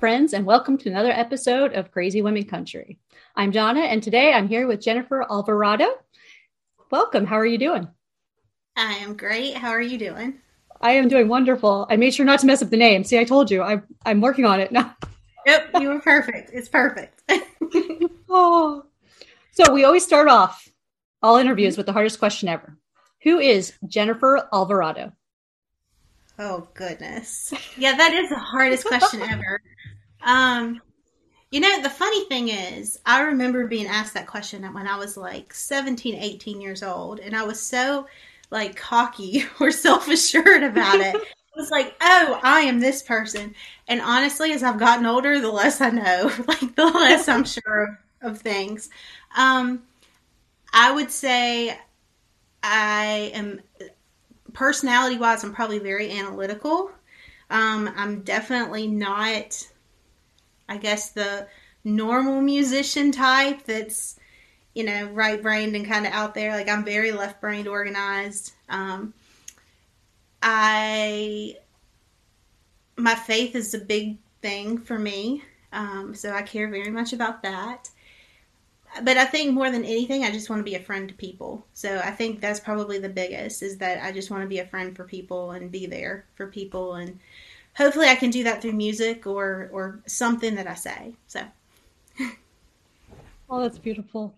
Friends, 0.00 0.32
and 0.32 0.46
welcome 0.46 0.78
to 0.78 0.88
another 0.88 1.10
episode 1.10 1.74
of 1.74 1.92
Crazy 1.92 2.22
Women 2.22 2.44
Country. 2.46 2.98
I'm 3.36 3.50
Donna, 3.50 3.80
and 3.80 4.02
today 4.02 4.32
I'm 4.32 4.48
here 4.48 4.66
with 4.66 4.80
Jennifer 4.80 5.26
Alvarado. 5.30 5.88
Welcome. 6.90 7.26
How 7.26 7.36
are 7.36 7.44
you 7.44 7.58
doing? 7.58 7.86
I 8.76 8.94
am 8.94 9.14
great. 9.14 9.58
How 9.58 9.68
are 9.68 9.82
you 9.82 9.98
doing? 9.98 10.38
I 10.80 10.92
am 10.92 11.08
doing 11.08 11.28
wonderful. 11.28 11.86
I 11.90 11.96
made 11.96 12.14
sure 12.14 12.24
not 12.24 12.38
to 12.38 12.46
mess 12.46 12.62
up 12.62 12.70
the 12.70 12.78
name. 12.78 13.04
See, 13.04 13.18
I 13.18 13.24
told 13.24 13.50
you. 13.50 13.60
I'm 13.60 13.82
I'm 14.06 14.22
working 14.22 14.46
on 14.46 14.58
it 14.58 14.72
now. 14.72 14.96
Yep, 15.44 15.68
you 15.80 15.88
were 15.88 16.00
perfect. 16.00 16.50
It's 16.54 16.70
perfect. 16.70 17.22
oh, 18.30 18.86
so 19.52 19.70
we 19.70 19.84
always 19.84 20.02
start 20.02 20.28
off 20.28 20.66
all 21.22 21.36
interviews 21.36 21.76
with 21.76 21.84
the 21.84 21.92
hardest 21.92 22.18
question 22.18 22.48
ever. 22.48 22.78
Who 23.24 23.38
is 23.38 23.74
Jennifer 23.86 24.48
Alvarado? 24.50 25.12
Oh 26.38 26.68
goodness. 26.72 27.52
Yeah, 27.76 27.96
that 27.96 28.14
is 28.14 28.30
the 28.30 28.38
hardest 28.38 28.86
question 28.86 29.20
ever. 29.20 29.60
Um, 30.22 30.80
you 31.50 31.60
know, 31.60 31.82
the 31.82 31.90
funny 31.90 32.24
thing 32.26 32.48
is, 32.48 33.00
I 33.04 33.22
remember 33.22 33.66
being 33.66 33.86
asked 33.86 34.14
that 34.14 34.26
question 34.26 34.62
when 34.72 34.86
I 34.86 34.96
was 34.96 35.16
like 35.16 35.52
17, 35.52 36.14
18 36.14 36.60
years 36.60 36.82
old, 36.82 37.20
and 37.20 37.34
I 37.34 37.42
was 37.42 37.60
so 37.60 38.06
like 38.50 38.76
cocky 38.76 39.44
or 39.60 39.70
self 39.70 40.08
assured 40.08 40.62
about 40.62 41.00
it. 41.00 41.16
I 41.56 41.60
was 41.60 41.70
like, 41.70 41.96
oh, 42.00 42.38
I 42.44 42.60
am 42.60 42.78
this 42.78 43.02
person. 43.02 43.54
And 43.88 44.00
honestly, 44.00 44.52
as 44.52 44.62
I've 44.62 44.78
gotten 44.78 45.04
older, 45.04 45.40
the 45.40 45.50
less 45.50 45.80
I 45.80 45.90
know, 45.90 46.30
like 46.48 46.76
the 46.76 46.86
less 46.86 47.28
I'm 47.28 47.44
sure 47.44 47.98
of, 48.22 48.30
of 48.30 48.40
things. 48.40 48.88
Um, 49.36 49.82
I 50.72 50.92
would 50.92 51.10
say 51.10 51.76
I 52.62 53.32
am 53.34 53.60
personality 54.52 55.18
wise, 55.18 55.42
I'm 55.42 55.52
probably 55.52 55.78
very 55.78 56.10
analytical. 56.12 56.90
Um, 57.50 57.92
I'm 57.96 58.20
definitely 58.22 58.86
not, 58.86 59.66
I 60.70 60.78
guess, 60.78 61.10
the 61.10 61.46
normal 61.84 62.40
musician 62.40 63.12
type 63.12 63.64
that's, 63.64 64.18
you 64.74 64.84
know, 64.84 65.06
right 65.06 65.42
brained 65.42 65.76
and 65.76 65.86
kind 65.86 66.06
of 66.06 66.12
out 66.12 66.34
there. 66.34 66.52
Like, 66.52 66.68
I'm 66.68 66.84
very 66.84 67.12
left 67.12 67.40
brained 67.40 67.68
organized. 67.68 68.54
Um, 68.70 69.12
I, 70.42 71.56
my 72.96 73.14
faith 73.14 73.54
is 73.54 73.74
a 73.74 73.78
big 73.78 74.16
thing 74.40 74.78
for 74.78 74.98
me. 74.98 75.44
Um, 75.72 76.14
so 76.14 76.32
I 76.32 76.42
care 76.42 76.68
very 76.68 76.90
much 76.90 77.12
about 77.12 77.42
that 77.42 77.90
but 79.02 79.16
I 79.16 79.24
think 79.24 79.54
more 79.54 79.70
than 79.70 79.84
anything, 79.84 80.24
I 80.24 80.32
just 80.32 80.50
want 80.50 80.60
to 80.60 80.64
be 80.70 80.74
a 80.74 80.80
friend 80.80 81.08
to 81.08 81.14
people. 81.14 81.64
So 81.74 81.98
I 81.98 82.10
think 82.10 82.40
that's 82.40 82.60
probably 82.60 82.98
the 82.98 83.08
biggest 83.08 83.62
is 83.62 83.78
that 83.78 84.02
I 84.02 84.12
just 84.12 84.30
want 84.30 84.42
to 84.42 84.48
be 84.48 84.58
a 84.58 84.66
friend 84.66 84.96
for 84.96 85.04
people 85.04 85.52
and 85.52 85.70
be 85.70 85.86
there 85.86 86.24
for 86.34 86.48
people, 86.48 86.94
and 86.94 87.18
hopefully 87.76 88.08
I 88.08 88.14
can 88.14 88.30
do 88.30 88.44
that 88.44 88.62
through 88.62 88.72
music 88.72 89.26
or 89.26 89.70
or 89.72 90.00
something 90.06 90.54
that 90.56 90.66
I 90.66 90.74
say. 90.74 91.14
So. 91.26 91.42
Oh, 93.52 93.60
that's 93.60 93.78
beautiful. 93.78 94.32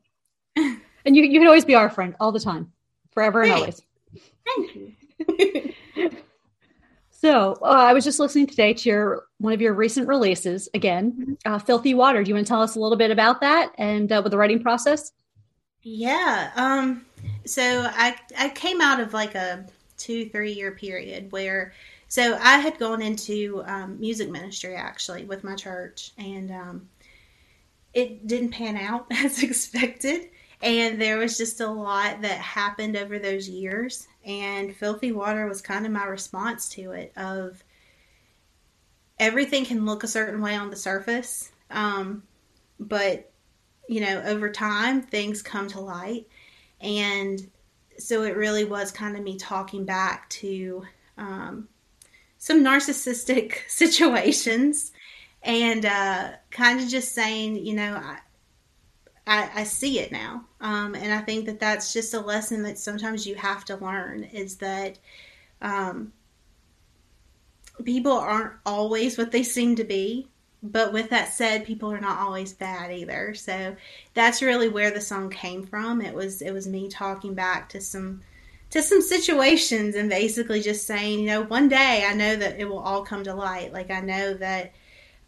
And 0.56 1.14
you 1.14 1.22
you 1.24 1.38
can 1.38 1.46
always 1.46 1.66
be 1.66 1.74
our 1.74 1.90
friend 1.90 2.16
all 2.18 2.32
the 2.32 2.40
time, 2.40 2.72
forever 3.10 3.42
and 3.42 3.52
always. 3.52 3.82
Thank 4.46 4.74
you. 4.74 5.72
So 7.22 7.56
uh, 7.62 7.66
I 7.66 7.92
was 7.92 8.02
just 8.02 8.18
listening 8.18 8.48
today 8.48 8.74
to 8.74 8.88
your 8.88 9.26
one 9.38 9.52
of 9.52 9.60
your 9.60 9.74
recent 9.74 10.08
releases 10.08 10.68
again, 10.74 11.38
uh, 11.46 11.60
"Filthy 11.60 11.94
Water." 11.94 12.24
Do 12.24 12.28
you 12.28 12.34
want 12.34 12.48
to 12.48 12.50
tell 12.50 12.60
us 12.60 12.74
a 12.74 12.80
little 12.80 12.98
bit 12.98 13.12
about 13.12 13.40
that 13.42 13.72
and 13.78 14.10
uh, 14.10 14.20
with 14.24 14.32
the 14.32 14.36
writing 14.36 14.60
process? 14.60 15.12
Yeah. 15.82 16.50
Um. 16.56 17.06
So 17.46 17.62
I 17.62 18.16
I 18.36 18.48
came 18.48 18.80
out 18.80 18.98
of 18.98 19.14
like 19.14 19.36
a 19.36 19.64
two 19.96 20.30
three 20.30 20.50
year 20.50 20.72
period 20.72 21.30
where 21.30 21.74
so 22.12 22.36
I 22.38 22.58
had 22.58 22.78
gone 22.78 23.00
into 23.00 23.62
um, 23.64 23.98
music 23.98 24.28
ministry 24.28 24.74
actually 24.76 25.24
with 25.24 25.44
my 25.44 25.54
church 25.54 26.12
and 26.18 26.50
um, 26.50 26.88
it 27.94 28.26
didn't 28.26 28.50
pan 28.50 28.76
out 28.76 29.06
as 29.10 29.42
expected. 29.42 30.28
And 30.60 31.00
there 31.00 31.16
was 31.16 31.38
just 31.38 31.62
a 31.62 31.66
lot 31.66 32.20
that 32.20 32.36
happened 32.36 32.98
over 32.98 33.18
those 33.18 33.48
years. 33.48 34.06
And 34.26 34.76
filthy 34.76 35.10
water 35.10 35.46
was 35.46 35.62
kind 35.62 35.86
of 35.86 35.92
my 35.92 36.04
response 36.04 36.68
to 36.74 36.92
it 36.92 37.14
of 37.16 37.64
everything 39.18 39.64
can 39.64 39.86
look 39.86 40.04
a 40.04 40.06
certain 40.06 40.42
way 40.42 40.54
on 40.54 40.68
the 40.68 40.76
surface 40.76 41.50
um, 41.70 42.24
but 42.78 43.32
you 43.88 44.02
know 44.02 44.20
over 44.26 44.50
time 44.50 45.00
things 45.00 45.40
come 45.40 45.66
to 45.68 45.80
light. 45.80 46.28
And 46.78 47.50
so 47.96 48.24
it 48.24 48.36
really 48.36 48.66
was 48.66 48.92
kind 48.92 49.16
of 49.16 49.22
me 49.22 49.38
talking 49.38 49.86
back 49.86 50.28
to 50.28 50.84
um, 51.16 51.68
some 52.42 52.64
narcissistic 52.64 53.58
situations 53.68 54.90
and 55.44 55.86
uh, 55.86 56.32
kind 56.50 56.80
of 56.80 56.88
just 56.88 57.12
saying 57.14 57.54
you 57.54 57.72
know 57.72 57.94
I, 57.94 58.18
I, 59.24 59.50
I 59.60 59.64
see 59.64 60.00
it 60.00 60.10
now. 60.10 60.44
Um, 60.60 60.96
and 60.96 61.12
I 61.12 61.20
think 61.20 61.46
that 61.46 61.60
that's 61.60 61.92
just 61.92 62.14
a 62.14 62.20
lesson 62.20 62.64
that 62.64 62.78
sometimes 62.78 63.24
you 63.24 63.36
have 63.36 63.64
to 63.66 63.76
learn 63.76 64.24
is 64.24 64.56
that 64.56 64.98
um, 65.60 66.12
people 67.84 68.12
aren't 68.12 68.54
always 68.66 69.16
what 69.16 69.30
they 69.30 69.44
seem 69.44 69.76
to 69.76 69.84
be. 69.84 70.26
But 70.64 70.92
with 70.92 71.10
that 71.10 71.32
said, 71.32 71.64
people 71.64 71.92
are 71.92 72.00
not 72.00 72.18
always 72.18 72.52
bad 72.52 72.90
either. 72.90 73.34
So 73.34 73.76
that's 74.14 74.42
really 74.42 74.68
where 74.68 74.90
the 74.90 75.00
song 75.00 75.30
came 75.30 75.64
from. 75.64 76.00
It 76.00 76.14
was 76.14 76.42
it 76.42 76.52
was 76.52 76.66
me 76.66 76.88
talking 76.88 77.34
back 77.34 77.68
to 77.70 77.80
some 77.80 78.22
to 78.72 78.82
some 78.82 79.02
situations 79.02 79.94
and 79.94 80.08
basically 80.08 80.62
just 80.62 80.86
saying, 80.86 81.20
you 81.20 81.26
know, 81.26 81.42
one 81.42 81.68
day 81.68 82.06
I 82.08 82.14
know 82.14 82.34
that 82.36 82.58
it 82.58 82.64
will 82.64 82.78
all 82.78 83.04
come 83.04 83.22
to 83.24 83.34
light. 83.34 83.72
Like 83.72 83.90
I 83.90 84.00
know 84.00 84.32
that 84.34 84.72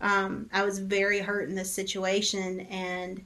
um, 0.00 0.48
I 0.52 0.64
was 0.64 0.78
very 0.78 1.20
hurt 1.20 1.48
in 1.48 1.54
this 1.54 1.70
situation 1.70 2.60
and 2.60 3.24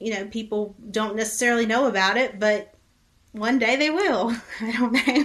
you 0.00 0.14
know, 0.14 0.26
people 0.26 0.74
don't 0.90 1.16
necessarily 1.16 1.66
know 1.66 1.88
about 1.88 2.16
it, 2.16 2.38
but 2.38 2.72
one 3.32 3.58
day 3.58 3.76
they 3.76 3.90
will. 3.90 4.34
I 4.60 4.72
don't 4.72 4.92
know. 4.92 5.24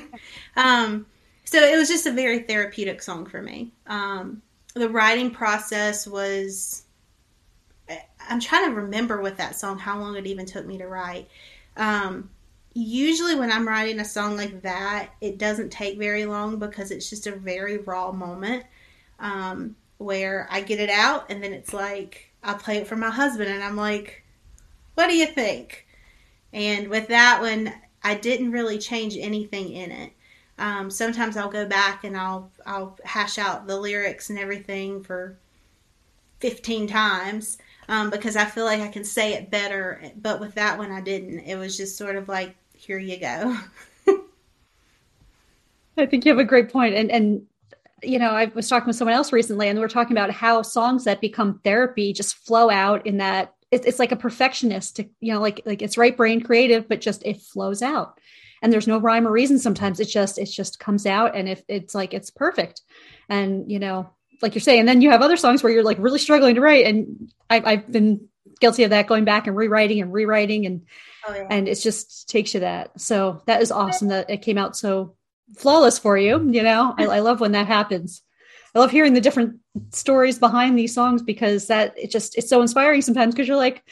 Um, 0.58 1.06
so 1.46 1.60
it 1.60 1.78
was 1.78 1.88
just 1.88 2.08
a 2.08 2.12
very 2.12 2.40
therapeutic 2.40 3.02
song 3.02 3.26
for 3.26 3.42
me. 3.42 3.72
Um, 3.88 4.42
the 4.74 4.90
writing 4.90 5.32
process 5.32 6.08
was, 6.08 6.84
I'm 8.28 8.40
trying 8.40 8.70
to 8.70 8.76
remember 8.76 9.22
with 9.22 9.38
that 9.38 9.56
song 9.56 9.78
how 9.78 10.00
long 10.00 10.16
it 10.16 10.26
even 10.26 10.46
took 10.46 10.66
me 10.66 10.78
to 10.80 10.88
write. 10.88 11.30
Um, 11.78 12.30
usually 12.74 13.36
when 13.36 13.52
I'm 13.52 13.68
writing 13.68 14.00
a 14.00 14.06
song 14.06 14.36
like 14.36 14.62
that, 14.64 15.10
it 15.22 15.38
doesn't 15.38 15.72
take 15.72 15.98
very 15.98 16.26
long 16.26 16.58
because 16.58 16.92
it's 16.92 17.10
just 17.10 17.28
a 17.28 17.36
very 17.36 17.78
raw 17.78 18.12
moment 18.12 18.66
um, 19.20 19.76
where 19.98 20.48
I 20.50 20.62
get 20.62 20.80
it 20.80 20.90
out 20.90 21.30
and 21.30 21.44
then 21.44 21.54
it's 21.54 21.74
like 21.74 22.32
I 22.44 22.54
play 22.54 22.78
it 22.78 22.88
for 22.88 22.96
my 22.96 23.10
husband 23.10 23.50
and 23.50 23.64
I'm 23.64 23.76
like, 23.76 24.24
what 24.96 25.08
do 25.08 25.16
you 25.16 25.28
think? 25.28 25.88
And 26.52 26.88
with 26.88 27.08
that 27.08 27.42
one, 27.42 27.74
I 28.04 28.16
didn't 28.16 28.52
really 28.52 28.78
change 28.78 29.18
anything 29.18 29.72
in 29.72 29.92
it. 29.92 30.14
Um, 30.60 30.92
sometimes 30.92 31.36
I'll 31.36 31.50
go 31.50 31.66
back 31.66 32.04
and 32.04 32.16
I'll 32.16 32.52
I'll 32.66 32.98
hash 33.04 33.38
out 33.40 33.66
the 33.66 33.80
lyrics 33.80 34.30
and 34.30 34.38
everything 34.38 35.04
for 35.04 35.38
15 36.42 36.88
times 36.88 37.58
um, 37.88 38.10
because 38.10 38.36
I 38.36 38.46
feel 38.46 38.66
like 38.66 38.82
I 38.82 38.90
can 38.90 39.04
say 39.04 39.34
it 39.34 39.50
better. 39.50 40.12
But 40.22 40.40
with 40.40 40.56
that 40.56 40.78
one, 40.78 40.92
I 40.92 41.02
didn't. 41.02 41.40
It 41.40 41.56
was 41.56 41.78
just 41.78 41.98
sort 41.98 42.16
of 42.16 42.28
like, 42.28 42.56
here 42.86 43.00
you 43.00 43.18
go. 43.18 43.58
I 45.98 46.06
think 46.06 46.26
you 46.26 46.32
have 46.32 46.40
a 46.40 46.44
great 46.44 46.72
point. 46.72 46.96
And 46.96 47.12
and 47.12 47.44
you 48.02 48.20
know, 48.20 48.32
I 48.32 48.46
was 48.54 48.68
talking 48.68 48.88
with 48.88 48.98
someone 48.98 49.16
else 49.16 49.32
recently, 49.32 49.70
and 49.70 49.80
we 49.80 49.86
are 49.86 49.90
talking 49.90 50.16
about 50.16 50.32
how 50.32 50.62
songs 50.62 51.06
that 51.06 51.22
become 51.22 51.62
therapy 51.64 52.12
just 52.14 52.36
flow 52.36 52.70
out 52.70 53.08
in 53.08 53.18
that 53.18 53.54
it's, 53.74 53.88
it's 53.88 54.00
like 54.00 54.12
a 54.12 54.18
perfectionist 54.18 54.98
to, 54.98 55.10
you 55.20 55.34
know 55.34 55.42
like 55.42 55.62
like 55.66 55.82
it's 55.82 55.98
right 55.98 56.16
brain 56.16 56.42
creative 56.42 56.88
but 56.88 57.02
just 57.02 57.26
it 57.26 57.42
flows 57.42 57.82
out 57.82 58.20
and 58.62 58.72
there's 58.72 58.88
no 58.88 59.00
rhyme 59.00 59.28
or 59.28 59.32
reason 59.32 59.58
sometimes 59.58 60.00
it 60.00 60.06
just 60.06 60.38
it 60.38 60.46
just 60.46 60.80
comes 60.80 61.08
out 61.08 61.36
and 61.36 61.50
if 61.50 61.64
it's 61.68 61.96
like 61.96 62.14
it's 62.14 62.30
perfect 62.30 62.84
and 63.30 63.72
you 63.72 63.80
know 63.80 64.08
like 64.44 64.54
you're 64.54 64.62
saying 64.62 64.82
and 64.82 64.88
then 64.88 65.02
you 65.02 65.10
have 65.10 65.24
other 65.24 65.38
songs 65.38 65.64
where 65.64 65.74
you're 65.74 65.84
like 65.84 65.98
really 66.00 66.20
struggling 66.20 66.54
to 66.54 66.62
write 66.62 66.86
and 66.86 67.32
I've, 67.50 67.66
I've 67.66 67.92
been 67.92 68.28
guilty 68.60 68.84
of 68.84 68.92
that 68.92 69.08
going 69.08 69.26
back 69.26 69.48
and 69.48 69.58
rewriting 69.58 70.02
and 70.02 70.14
rewriting 70.14 70.68
and 70.68 70.84
oh, 71.28 71.34
yeah. 71.34 71.48
and 71.50 71.68
it 71.68 71.76
just 71.76 72.30
takes 72.30 72.54
you 72.54 72.60
that 72.60 73.00
so 73.00 73.42
that 73.46 73.62
is 73.62 73.72
awesome 73.72 74.08
that 74.08 74.30
it 74.30 74.42
came 74.42 74.58
out 74.58 74.76
so 74.76 75.16
flawless 75.58 76.00
for 76.00 76.18
you 76.18 76.50
you 76.52 76.64
know 76.64 76.94
I, 77.00 77.06
I 77.06 77.20
love 77.20 77.40
when 77.40 77.52
that 77.54 77.68
happens 77.68 78.22
I 78.76 78.80
love 78.80 78.92
hearing 78.92 79.14
the 79.14 79.22
different 79.22 79.60
stories 79.92 80.40
behind 80.40 80.78
these 80.78 80.94
songs 80.94 81.22
because 81.22 81.68
that 81.68 81.94
it 81.98 82.10
just 82.10 82.38
it's 82.38 82.50
so 82.50 82.62
inspiring 82.62 83.02
sometimes 83.02 83.36
because 83.36 83.48
you're 83.48 83.58
like, 83.58 83.84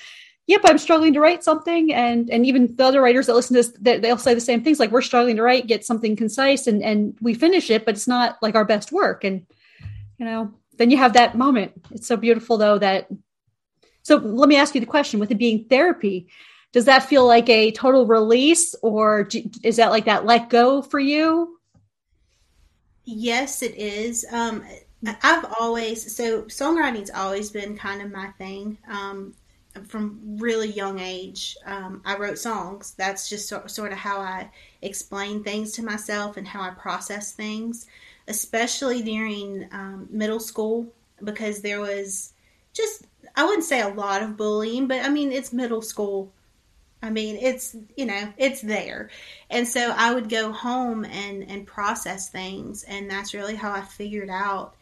yep, 0.47 0.61
I'm 0.63 0.79
struggling 0.79 1.13
to 1.13 1.19
write 1.19 1.43
something, 1.43 1.93
and 1.93 2.29
and 2.29 2.45
even 2.45 2.75
the 2.75 2.85
other 2.85 3.01
writers 3.01 3.27
that 3.27 3.35
listen 3.35 3.55
to 3.55 3.69
this, 3.79 3.99
they'll 4.01 4.17
say 4.17 4.33
the 4.33 4.41
same 4.41 4.63
things 4.63 4.79
like 4.79 4.91
we're 4.91 5.01
struggling 5.01 5.35
to 5.35 5.43
write, 5.43 5.67
get 5.67 5.85
something 5.85 6.15
concise, 6.15 6.65
and 6.65 6.81
and 6.81 7.15
we 7.21 7.33
finish 7.33 7.69
it, 7.69 7.85
but 7.85 7.95
it's 7.95 8.07
not 8.07 8.37
like 8.41 8.55
our 8.55 8.65
best 8.65 8.91
work, 8.91 9.23
and 9.23 9.45
you 10.17 10.25
know, 10.25 10.51
then 10.77 10.89
you 10.89 10.97
have 10.97 11.13
that 11.13 11.37
moment. 11.37 11.73
It's 11.91 12.07
so 12.07 12.17
beautiful 12.17 12.57
though 12.57 12.79
that. 12.79 13.07
So 14.03 14.15
let 14.15 14.49
me 14.49 14.55
ask 14.55 14.73
you 14.73 14.81
the 14.81 14.87
question: 14.87 15.19
with 15.19 15.29
it 15.29 15.37
being 15.37 15.65
therapy, 15.65 16.27
does 16.71 16.85
that 16.85 17.03
feel 17.03 17.25
like 17.25 17.49
a 17.49 17.71
total 17.71 18.05
release, 18.05 18.75
or 18.81 19.27
is 19.63 19.75
that 19.77 19.91
like 19.91 20.05
that 20.05 20.25
let 20.25 20.49
go 20.49 20.81
for 20.81 20.99
you? 20.99 21.57
Yes, 23.03 23.61
it 23.61 23.75
is. 23.75 24.25
Um, 24.31 24.63
I've 25.23 25.45
always 25.59 26.15
so 26.15 26.43
songwriting's 26.43 27.09
always 27.09 27.49
been 27.49 27.77
kind 27.77 28.01
of 28.01 28.11
my 28.11 28.27
thing. 28.37 28.77
Um, 28.87 29.33
from 29.87 30.19
really 30.37 30.69
young 30.69 30.99
age, 30.99 31.57
um, 31.65 32.01
I 32.05 32.17
wrote 32.17 32.37
songs. 32.37 32.93
That's 32.97 33.29
just 33.29 33.47
so, 33.47 33.65
sort 33.67 33.91
of 33.91 33.97
how 33.97 34.19
I 34.19 34.49
explain 34.81 35.43
things 35.43 35.71
to 35.73 35.83
myself 35.83 36.37
and 36.37 36.47
how 36.47 36.61
I 36.61 36.71
process 36.71 37.31
things, 37.31 37.87
especially 38.27 39.01
during 39.01 39.67
um, 39.71 40.07
middle 40.09 40.39
school 40.39 40.87
because 41.23 41.61
there 41.61 41.79
was 41.79 42.33
just 42.73 43.05
I 43.35 43.45
wouldn't 43.45 43.63
say 43.63 43.81
a 43.81 43.89
lot 43.89 44.23
of 44.23 44.37
bullying, 44.37 44.87
but 44.87 45.03
I 45.03 45.09
mean 45.09 45.31
it's 45.31 45.53
middle 45.53 45.81
school 45.81 46.31
I 47.01 47.09
mean, 47.09 47.37
it's 47.37 47.75
you 47.95 48.05
know, 48.05 48.31
it's 48.37 48.61
there. 48.61 49.09
And 49.49 49.67
so 49.67 49.93
I 49.95 50.13
would 50.13 50.29
go 50.29 50.51
home 50.51 51.05
and 51.05 51.49
and 51.49 51.65
process 51.65 52.29
things 52.29 52.83
and 52.83 53.09
that's 53.09 53.33
really 53.33 53.55
how 53.55 53.71
I 53.71 53.81
figured 53.81 54.29
out 54.29 54.75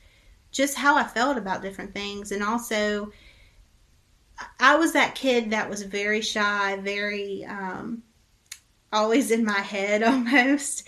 just 0.51 0.75
how 0.75 0.97
I 0.97 1.03
felt 1.03 1.37
about 1.37 1.61
different 1.61 1.93
things 1.93 2.31
and 2.31 2.43
also 2.43 3.11
I 4.59 4.75
was 4.75 4.93
that 4.93 5.15
kid 5.15 5.51
that 5.51 5.69
was 5.69 5.83
very 5.83 6.21
shy, 6.21 6.77
very 6.77 7.45
um 7.45 8.03
always 8.91 9.31
in 9.31 9.45
my 9.45 9.59
head 9.59 10.03
almost 10.03 10.87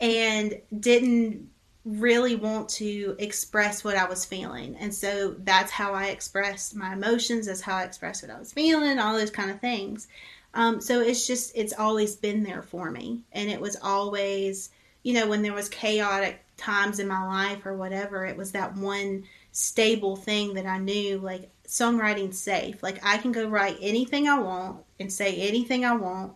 and 0.00 0.60
didn't 0.78 1.48
really 1.84 2.36
want 2.36 2.68
to 2.68 3.16
express 3.18 3.82
what 3.82 3.96
I 3.96 4.06
was 4.06 4.24
feeling. 4.24 4.76
And 4.76 4.94
so 4.94 5.34
that's 5.38 5.70
how 5.70 5.94
I 5.94 6.06
expressed 6.08 6.76
my 6.76 6.92
emotions, 6.92 7.46
that's 7.46 7.62
how 7.62 7.76
I 7.76 7.84
expressed 7.84 8.22
what 8.22 8.30
I 8.30 8.38
was 8.38 8.52
feeling, 8.52 8.98
all 8.98 9.14
those 9.14 9.30
kind 9.30 9.50
of 9.50 9.60
things. 9.60 10.06
Um, 10.54 10.80
so 10.80 11.00
it's 11.00 11.26
just, 11.26 11.52
it's 11.54 11.72
always 11.72 12.16
been 12.16 12.42
there 12.42 12.62
for 12.62 12.90
me. 12.90 13.22
And 13.32 13.50
it 13.50 13.60
was 13.60 13.76
always, 13.82 14.70
you 15.02 15.14
know, 15.14 15.26
when 15.26 15.42
there 15.42 15.52
was 15.52 15.68
chaotic 15.68 16.42
times 16.56 16.98
in 16.98 17.06
my 17.06 17.24
life 17.26 17.64
or 17.64 17.76
whatever, 17.76 18.24
it 18.24 18.36
was 18.36 18.52
that 18.52 18.76
one 18.76 19.24
stable 19.52 20.16
thing 20.16 20.54
that 20.54 20.66
I 20.66 20.78
knew 20.78 21.18
like 21.18 21.50
songwriting's 21.66 22.40
safe. 22.40 22.82
Like 22.82 23.00
I 23.02 23.18
can 23.18 23.32
go 23.32 23.48
write 23.48 23.78
anything 23.80 24.28
I 24.28 24.38
want 24.38 24.84
and 25.00 25.12
say 25.12 25.36
anything 25.36 25.84
I 25.84 25.94
want 25.94 26.34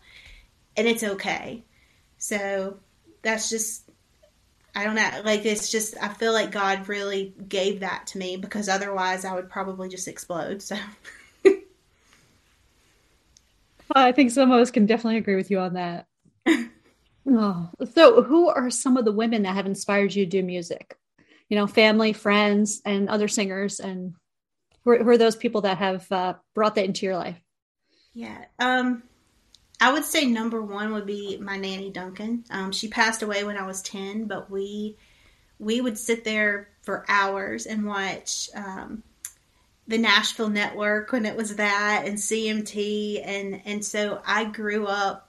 and 0.76 0.86
it's 0.86 1.02
okay. 1.02 1.64
So 2.18 2.78
that's 3.22 3.50
just 3.50 3.88
I 4.74 4.84
don't 4.84 4.94
know. 4.94 5.10
Like 5.24 5.44
it's 5.44 5.70
just 5.70 5.96
I 6.00 6.08
feel 6.08 6.32
like 6.32 6.50
God 6.50 6.88
really 6.88 7.34
gave 7.48 7.80
that 7.80 8.06
to 8.08 8.18
me 8.18 8.36
because 8.36 8.68
otherwise 8.68 9.24
I 9.24 9.34
would 9.34 9.50
probably 9.50 9.88
just 9.88 10.08
explode. 10.08 10.62
So 10.62 10.76
I 13.94 14.12
think 14.12 14.30
some 14.30 14.50
of 14.50 14.60
us 14.60 14.70
can 14.70 14.86
definitely 14.86 15.18
agree 15.18 15.36
with 15.36 15.50
you 15.50 15.58
on 15.58 15.74
that. 15.74 16.06
oh, 17.28 17.70
so 17.92 18.22
who 18.22 18.48
are 18.48 18.70
some 18.70 18.96
of 18.96 19.04
the 19.04 19.12
women 19.12 19.42
that 19.42 19.54
have 19.54 19.66
inspired 19.66 20.14
you 20.14 20.24
to 20.24 20.30
do 20.30 20.42
music? 20.42 20.96
You 21.48 21.56
know, 21.56 21.66
family, 21.66 22.12
friends, 22.12 22.80
and 22.84 23.08
other 23.08 23.28
singers, 23.28 23.78
and 23.80 24.14
who 24.84 24.92
are, 24.92 24.98
who 24.98 25.08
are 25.10 25.18
those 25.18 25.36
people 25.36 25.62
that 25.62 25.78
have 25.78 26.10
uh, 26.10 26.34
brought 26.54 26.76
that 26.76 26.86
into 26.86 27.04
your 27.04 27.16
life? 27.16 27.38
Yeah, 28.14 28.44
um, 28.58 29.02
I 29.80 29.92
would 29.92 30.04
say 30.04 30.26
number 30.26 30.62
one 30.62 30.92
would 30.92 31.06
be 31.06 31.36
my 31.38 31.56
nanny 31.56 31.90
Duncan. 31.90 32.44
Um, 32.50 32.72
she 32.72 32.88
passed 32.88 33.22
away 33.22 33.44
when 33.44 33.56
I 33.56 33.66
was 33.66 33.82
ten, 33.82 34.26
but 34.26 34.50
we 34.50 34.96
we 35.58 35.80
would 35.80 35.98
sit 35.98 36.24
there 36.24 36.68
for 36.82 37.04
hours 37.08 37.66
and 37.66 37.86
watch 37.86 38.48
um, 38.54 39.02
the 39.92 39.98
Nashville 39.98 40.48
Network 40.48 41.12
when 41.12 41.26
it 41.26 41.36
was 41.36 41.56
that 41.56 42.04
and 42.06 42.16
CMT 42.16 43.20
and 43.26 43.60
and 43.66 43.84
so 43.84 44.22
I 44.26 44.46
grew 44.46 44.86
up 44.86 45.28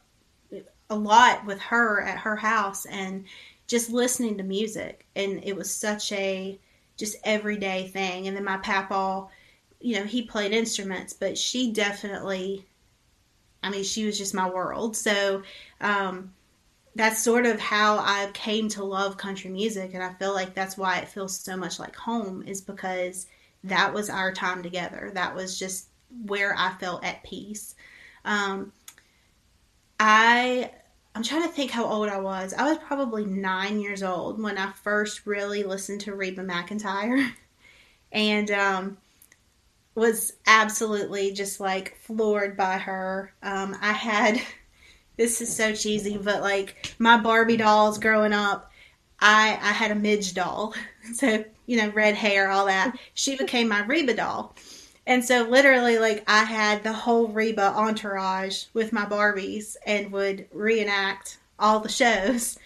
a 0.89 0.95
lot 0.95 1.45
with 1.45 1.60
her 1.60 2.01
at 2.01 2.19
her 2.19 2.38
house 2.38 2.86
and 2.86 3.25
just 3.68 3.89
listening 3.89 4.38
to 4.38 4.44
music. 4.44 5.06
And 5.18 5.44
it 5.44 5.57
was 5.57 5.69
such 5.69 6.13
a 6.13 6.57
just 6.95 7.18
everyday 7.25 7.89
thing. 7.89 8.27
And 8.27 8.38
then 8.38 8.45
my 8.45 8.56
papa 8.56 9.27
you 9.81 9.98
know 9.98 10.06
he 10.06 10.21
played 10.21 10.54
instruments 10.54 11.12
but 11.12 11.38
she 11.38 11.74
definitely 11.74 12.66
I 13.62 13.69
mean 13.69 13.83
she 13.83 14.06
was 14.06 14.18
just 14.18 14.33
my 14.33 14.50
world. 14.50 14.95
So 14.95 15.44
um 15.81 16.31
that's 16.95 17.21
sort 17.21 17.45
of 17.45 17.59
how 17.59 17.98
I 17.98 18.30
came 18.33 18.69
to 18.69 18.86
love 18.86 19.18
country 19.18 19.50
music. 19.50 19.94
And 19.94 20.01
I 20.01 20.13
feel 20.13 20.33
like 20.33 20.54
that's 20.54 20.77
why 20.77 21.00
it 21.00 21.09
feels 21.09 21.38
so 21.38 21.57
much 21.57 21.80
like 21.80 21.98
home 21.98 22.44
is 22.48 22.62
because 22.62 23.27
that 23.63 23.94
was 23.94 24.10
our 24.10 24.33
time 24.33 24.63
together. 24.63 25.12
That 25.13 25.36
was 25.36 25.57
just 25.57 25.88
where 26.25 26.56
I 26.57 26.74
felt 26.80 27.04
at 27.04 27.24
peace. 27.24 27.75
Um, 28.25 28.71
I 30.00 30.71
I'm 31.15 31.24
trying 31.24 31.44
to 31.44 31.50
think 31.50 31.71
how 31.71 31.86
old 31.86 32.10
I 32.10 32.19
was. 32.19 32.54
I 32.54 32.69
was 32.69 32.80
probably 32.80 33.25
nine 33.25 33.80
years 33.80 34.01
old 34.01 34.42
when 34.42 34.57
I 34.57 34.71
first 34.71 35.27
really 35.27 35.63
listened 35.63 36.01
to 36.01 36.15
Reba 36.15 36.44
McEntire, 36.44 37.31
and 38.12 38.50
um, 38.51 38.98
was 39.95 40.33
absolutely 40.48 41.33
just 41.33 41.59
like 41.59 41.98
floored 41.98 42.57
by 42.57 42.77
her. 42.80 43.33
Um, 43.44 43.77
I 43.81 43.94
had 43.94 44.42
this 45.18 45.42
is 45.42 45.56
so 45.56 45.74
cheesy, 45.74 46.18
but 46.18 46.42
like 46.42 46.95
my 47.00 47.18
Barbie 47.18 47.57
dolls 47.57 48.00
growing 48.00 48.33
up, 48.33 48.71
I 49.19 49.57
I 49.62 49.71
had 49.71 49.92
a 49.92 49.95
Midge 49.95 50.33
doll, 50.33 50.74
so 51.13 51.45
you 51.65 51.77
know, 51.77 51.89
red 51.89 52.15
hair, 52.15 52.50
all 52.50 52.65
that. 52.65 52.98
She 53.13 53.36
became 53.36 53.68
my 53.68 53.83
Reba 53.86 54.13
doll. 54.13 54.56
And 55.06 55.24
so 55.24 55.44
literally 55.44 55.98
like 55.98 56.24
I 56.27 56.44
had 56.44 56.83
the 56.83 56.94
whole 56.94 57.27
Reba 57.27 57.74
entourage 57.75 58.65
with 58.74 58.94
my 58.94 59.06
Barbies 59.06 59.75
and 59.86 60.12
would 60.12 60.48
reenact 60.51 61.38
all 61.60 61.80
the 61.80 61.89
shows. 61.89 62.57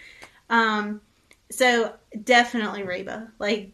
Um 0.50 1.02
so 1.50 1.94
definitely 2.24 2.84
Reba. 2.84 3.32
Like 3.40 3.71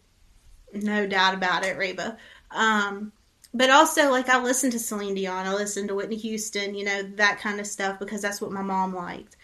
no 0.74 1.06
doubt 1.08 1.34
about 1.34 1.66
it, 1.66 1.78
Reba. 1.78 2.18
Um 2.52 3.12
but 3.54 3.70
also 3.70 4.10
like 4.10 4.30
I 4.30 4.42
listened 4.42 4.72
to 4.74 4.80
Celine 4.80 5.16
Dion, 5.16 5.46
I 5.46 5.54
listened 5.54 5.90
to 5.90 5.96
Whitney 5.96 6.16
Houston, 6.18 6.74
you 6.74 6.86
know, 6.86 7.04
that 7.16 7.40
kind 7.40 7.60
of 7.60 7.68
stuff 7.68 8.00
because 8.00 8.22
that's 8.22 8.42
what 8.42 8.52
my 8.52 8.62
mom 8.62 8.96
liked. 8.96 9.36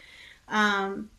Um 0.47 1.09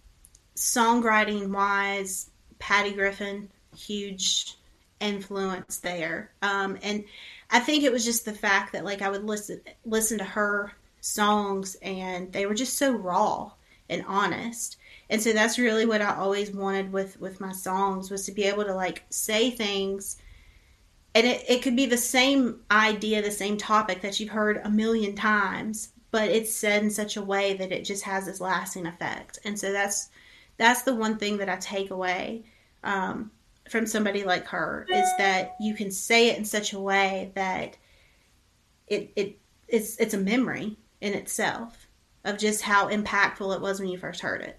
songwriting 0.56 1.50
wise, 1.50 2.30
Patty 2.58 2.92
Griffin, 2.92 3.50
huge 3.76 4.56
influence 5.00 5.78
there. 5.78 6.32
Um, 6.42 6.78
and 6.82 7.04
I 7.50 7.60
think 7.60 7.84
it 7.84 7.92
was 7.92 8.04
just 8.04 8.24
the 8.24 8.32
fact 8.32 8.72
that 8.72 8.84
like 8.84 9.02
I 9.02 9.10
would 9.10 9.24
listen 9.24 9.60
listen 9.84 10.18
to 10.18 10.24
her 10.24 10.72
songs 11.00 11.76
and 11.82 12.32
they 12.32 12.46
were 12.46 12.54
just 12.54 12.76
so 12.76 12.92
raw 12.92 13.52
and 13.88 14.04
honest. 14.06 14.76
And 15.08 15.20
so 15.20 15.32
that's 15.32 15.58
really 15.58 15.86
what 15.86 16.02
I 16.02 16.14
always 16.16 16.52
wanted 16.52 16.92
with 16.92 17.20
with 17.20 17.40
my 17.40 17.52
songs 17.52 18.10
was 18.10 18.26
to 18.26 18.32
be 18.32 18.44
able 18.44 18.64
to 18.64 18.74
like 18.74 19.04
say 19.10 19.50
things 19.50 20.16
and 21.14 21.26
it, 21.26 21.44
it 21.48 21.62
could 21.62 21.76
be 21.76 21.86
the 21.86 21.96
same 21.96 22.60
idea, 22.70 23.22
the 23.22 23.30
same 23.30 23.56
topic 23.56 24.00
that 24.02 24.20
you've 24.20 24.30
heard 24.30 24.60
a 24.62 24.70
million 24.70 25.16
times, 25.16 25.92
but 26.10 26.28
it's 26.28 26.54
said 26.54 26.82
in 26.82 26.90
such 26.90 27.16
a 27.16 27.22
way 27.22 27.54
that 27.54 27.72
it 27.72 27.84
just 27.84 28.04
has 28.04 28.26
this 28.26 28.40
lasting 28.40 28.86
effect. 28.86 29.38
And 29.44 29.58
so 29.58 29.72
that's 29.72 30.10
that's 30.56 30.82
the 30.82 30.94
one 30.94 31.16
thing 31.16 31.38
that 31.38 31.48
I 31.48 31.56
take 31.56 31.90
away. 31.90 32.44
Um, 32.84 33.30
from 33.70 33.86
somebody 33.86 34.24
like 34.24 34.46
her 34.46 34.84
is 34.90 35.08
that 35.16 35.54
you 35.60 35.74
can 35.74 35.90
say 35.90 36.28
it 36.28 36.38
in 36.38 36.44
such 36.44 36.72
a 36.72 36.80
way 36.80 37.30
that 37.36 37.76
it 38.88 39.12
it 39.14 39.38
it's 39.68 39.96
it's 39.98 40.14
a 40.14 40.18
memory 40.18 40.76
in 41.00 41.14
itself 41.14 41.86
of 42.24 42.36
just 42.36 42.62
how 42.62 42.88
impactful 42.88 43.54
it 43.54 43.60
was 43.60 43.80
when 43.80 43.88
you 43.88 43.96
first 43.96 44.20
heard 44.20 44.42
it. 44.42 44.58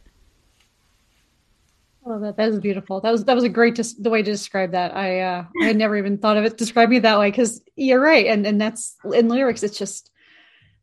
Oh, 2.06 2.20
that 2.20 2.38
that 2.38 2.50
was 2.50 2.60
beautiful. 2.60 3.02
That 3.02 3.12
was 3.12 3.26
that 3.26 3.36
was 3.36 3.44
a 3.44 3.50
great 3.50 3.78
the 4.00 4.10
way 4.10 4.24
to 4.24 4.32
describe 4.32 4.72
that. 4.72 4.96
I 4.96 5.20
uh, 5.20 5.46
I 5.62 5.66
had 5.66 5.78
never 5.78 5.98
even 5.98 6.18
thought 6.18 6.38
of 6.38 6.46
it 6.46 6.58
describing 6.58 7.00
it 7.00 7.02
that 7.02 7.20
way 7.20 7.30
because 7.30 7.62
you're 7.76 8.00
right, 8.00 8.26
and 8.28 8.48
and 8.48 8.60
that's 8.60 8.96
in 9.14 9.28
lyrics. 9.28 9.62
It's 9.62 9.78
just 9.78 10.10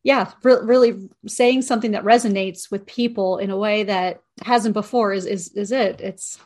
yeah, 0.03 0.31
re- 0.43 0.61
really 0.61 1.09
saying 1.27 1.63
something 1.63 1.91
that 1.91 2.03
resonates 2.03 2.71
with 2.71 2.85
people 2.85 3.37
in 3.39 3.49
a 3.49 3.57
way 3.57 3.83
that 3.83 4.21
hasn't 4.43 4.73
before 4.73 5.11
is 5.13 5.25
is 5.25 5.49
is 5.55 5.71
it. 5.71 5.99
It's 5.99 6.39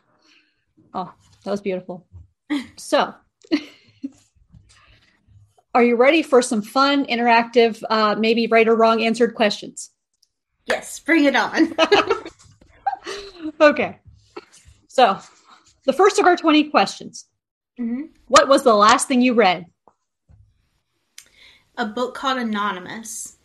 oh, 0.93 1.13
that 1.43 1.51
was 1.51 1.61
beautiful. 1.61 2.07
so, 2.75 3.13
are 5.75 5.83
you 5.83 5.95
ready 5.95 6.21
for 6.21 6.41
some 6.41 6.61
fun, 6.61 7.05
interactive, 7.05 7.81
uh, 7.89 8.15
maybe 8.17 8.47
right 8.47 8.67
or 8.67 8.75
wrong 8.75 9.01
answered 9.03 9.35
questions? 9.35 9.91
Yes, 10.65 10.99
bring 10.99 11.25
it 11.25 11.35
on. 11.35 11.73
okay. 13.61 13.99
So, 14.87 15.19
the 15.85 15.93
first 15.93 16.19
of 16.19 16.25
our 16.25 16.37
20 16.37 16.69
questions 16.69 17.25
Mm-hmm. 17.79 18.03
What 18.27 18.47
was 18.47 18.63
the 18.63 18.75
last 18.75 19.07
thing 19.07 19.21
you 19.21 19.33
read? 19.33 19.65
A 21.77 21.85
book 21.85 22.13
called 22.13 22.37
Anonymous, 22.37 23.37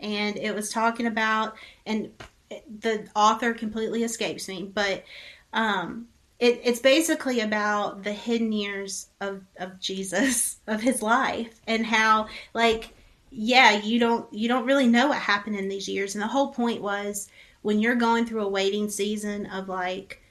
and 0.00 0.36
it 0.36 0.54
was 0.54 0.70
talking 0.70 1.06
about, 1.06 1.56
and 1.84 2.10
the 2.48 3.06
author 3.14 3.52
completely 3.52 4.02
escapes 4.02 4.48
me, 4.48 4.70
but 4.72 5.04
um, 5.52 6.08
it, 6.38 6.60
it's 6.64 6.80
basically 6.80 7.40
about 7.40 8.02
the 8.02 8.12
hidden 8.12 8.52
years 8.52 9.08
of, 9.20 9.42
of 9.58 9.80
Jesus, 9.80 10.56
of 10.66 10.80
his 10.80 11.02
life, 11.02 11.60
and 11.66 11.86
how, 11.86 12.28
like, 12.54 12.94
yeah, 13.30 13.72
you 13.78 13.98
don't 13.98 14.32
you 14.32 14.48
don't 14.48 14.66
really 14.66 14.86
know 14.86 15.08
what 15.08 15.18
happened 15.18 15.56
in 15.56 15.68
these 15.68 15.88
years, 15.88 16.14
and 16.14 16.22
the 16.22 16.28
whole 16.28 16.52
point 16.52 16.80
was 16.80 17.28
when 17.62 17.80
you're 17.80 17.96
going 17.96 18.24
through 18.24 18.42
a 18.42 18.48
waiting 18.48 18.88
season 18.88 19.46
of 19.46 19.68
like, 19.68 20.22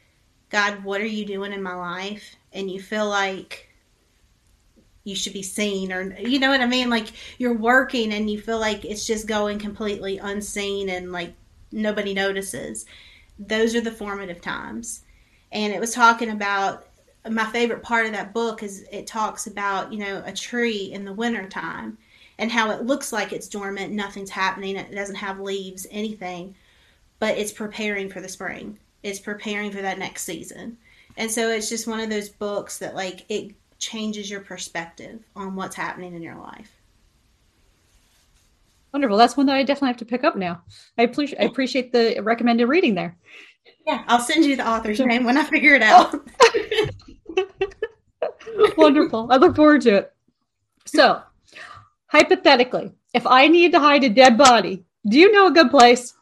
God, 0.50 0.84
what 0.84 1.02
are 1.02 1.06
you 1.06 1.26
doing 1.26 1.52
in 1.52 1.62
my 1.62 1.76
life? 1.76 2.36
And 2.54 2.72
you 2.72 2.82
feel 2.82 3.10
like 3.10 3.70
you 5.04 5.16
should 5.16 5.34
be 5.34 5.44
seen 5.44 5.92
or 5.92 6.18
you 6.18 6.40
know 6.40 6.50
what 6.50 6.62
I 6.62 6.66
mean? 6.66 6.90
Like 6.90 7.08
you're 7.38 7.58
working 7.58 8.14
and 8.14 8.30
you 8.30 8.42
feel 8.42 8.60
like 8.60 8.86
it's 8.86 9.06
just 9.06 9.28
going 9.28 9.60
completely 9.60 10.18
unseen 10.18 10.90
and 10.90 11.12
like 11.12 11.34
nobody 11.72 12.14
notices. 12.14 12.86
Those 13.38 13.76
are 13.76 13.82
the 13.82 13.92
formative 13.92 14.42
times. 14.42 15.04
And 15.56 15.74
it 15.74 15.80
was 15.80 15.94
talking 15.94 16.32
about 16.32 16.86
my 17.32 17.46
favorite 17.46 17.82
part 17.82 18.06
of 18.06 18.12
that 18.12 18.34
book 18.34 18.62
is 18.62 18.86
it 18.92 19.08
talks 19.08 19.48
about, 19.48 19.92
you 19.92 20.00
know, 20.00 20.22
a 20.26 20.34
tree 20.34 20.92
in 20.92 21.06
the 21.06 21.14
wintertime 21.14 21.98
and 22.38 22.52
how 22.52 22.72
it 22.72 22.84
looks 22.84 23.14
like 23.14 23.32
it's 23.32 23.48
dormant, 23.48 23.94
nothing's 23.94 24.30
happening, 24.30 24.76
it 24.76 24.94
doesn't 24.94 25.16
have 25.16 25.40
leaves, 25.40 25.88
anything, 25.90 26.54
but 27.20 27.38
it's 27.38 27.54
preparing 27.54 28.10
for 28.10 28.20
the 28.20 28.28
spring. 28.28 28.78
It's 29.02 29.20
preparing 29.20 29.72
for 29.72 29.82
that 29.82 29.98
next 29.98 30.24
season. 30.24 30.78
And 31.16 31.32
so 31.32 31.50
it's 31.50 31.70
just 31.70 31.88
one 31.88 32.02
of 32.02 32.10
those 32.10 32.28
books 32.28 32.78
that 32.80 32.94
like 32.94 33.24
it 33.30 33.56
changes 33.80 34.30
your 34.30 34.42
perspective 34.42 35.24
on 35.38 35.56
what's 35.56 35.78
happening 35.78 36.16
in 36.16 36.22
your 36.22 36.36
life. 36.36 36.72
Wonderful. 38.92 39.18
That's 39.18 39.38
one 39.38 39.46
that 39.46 39.56
I 39.56 39.64
definitely 39.64 39.90
have 39.90 39.98
to 39.98 40.06
pick 40.06 40.26
up 40.26 40.36
now. 40.36 40.64
I 40.98 41.04
appreciate 41.04 41.42
I 41.42 41.46
appreciate 41.46 41.94
the 41.94 42.20
recommended 42.22 42.68
reading 42.68 42.96
there. 42.96 43.16
Yeah, 43.86 44.04
I'll 44.08 44.20
send 44.20 44.46
you 44.46 44.56
the 44.56 44.68
author's 44.68 45.00
name 45.00 45.26
when 45.26 45.38
I 45.38 45.44
figure 45.44 45.76
it 45.76 45.84
oh. 45.84 46.22
out. 48.58 48.78
Wonderful. 48.78 49.28
I 49.30 49.38
look 49.38 49.56
forward 49.56 49.82
to 49.82 49.96
it. 49.98 50.14
So, 50.86 51.22
hypothetically, 52.08 52.94
if 53.14 53.28
I 53.28 53.48
need 53.48 53.72
to 53.74 53.80
hide 53.80 54.04
a 54.04 54.10
dead 54.10 54.38
body, 54.38 54.86
do 55.08 55.20
you 55.20 55.32
know 55.32 55.48
a 55.48 55.52
good 55.52 55.70
place? 55.70 56.14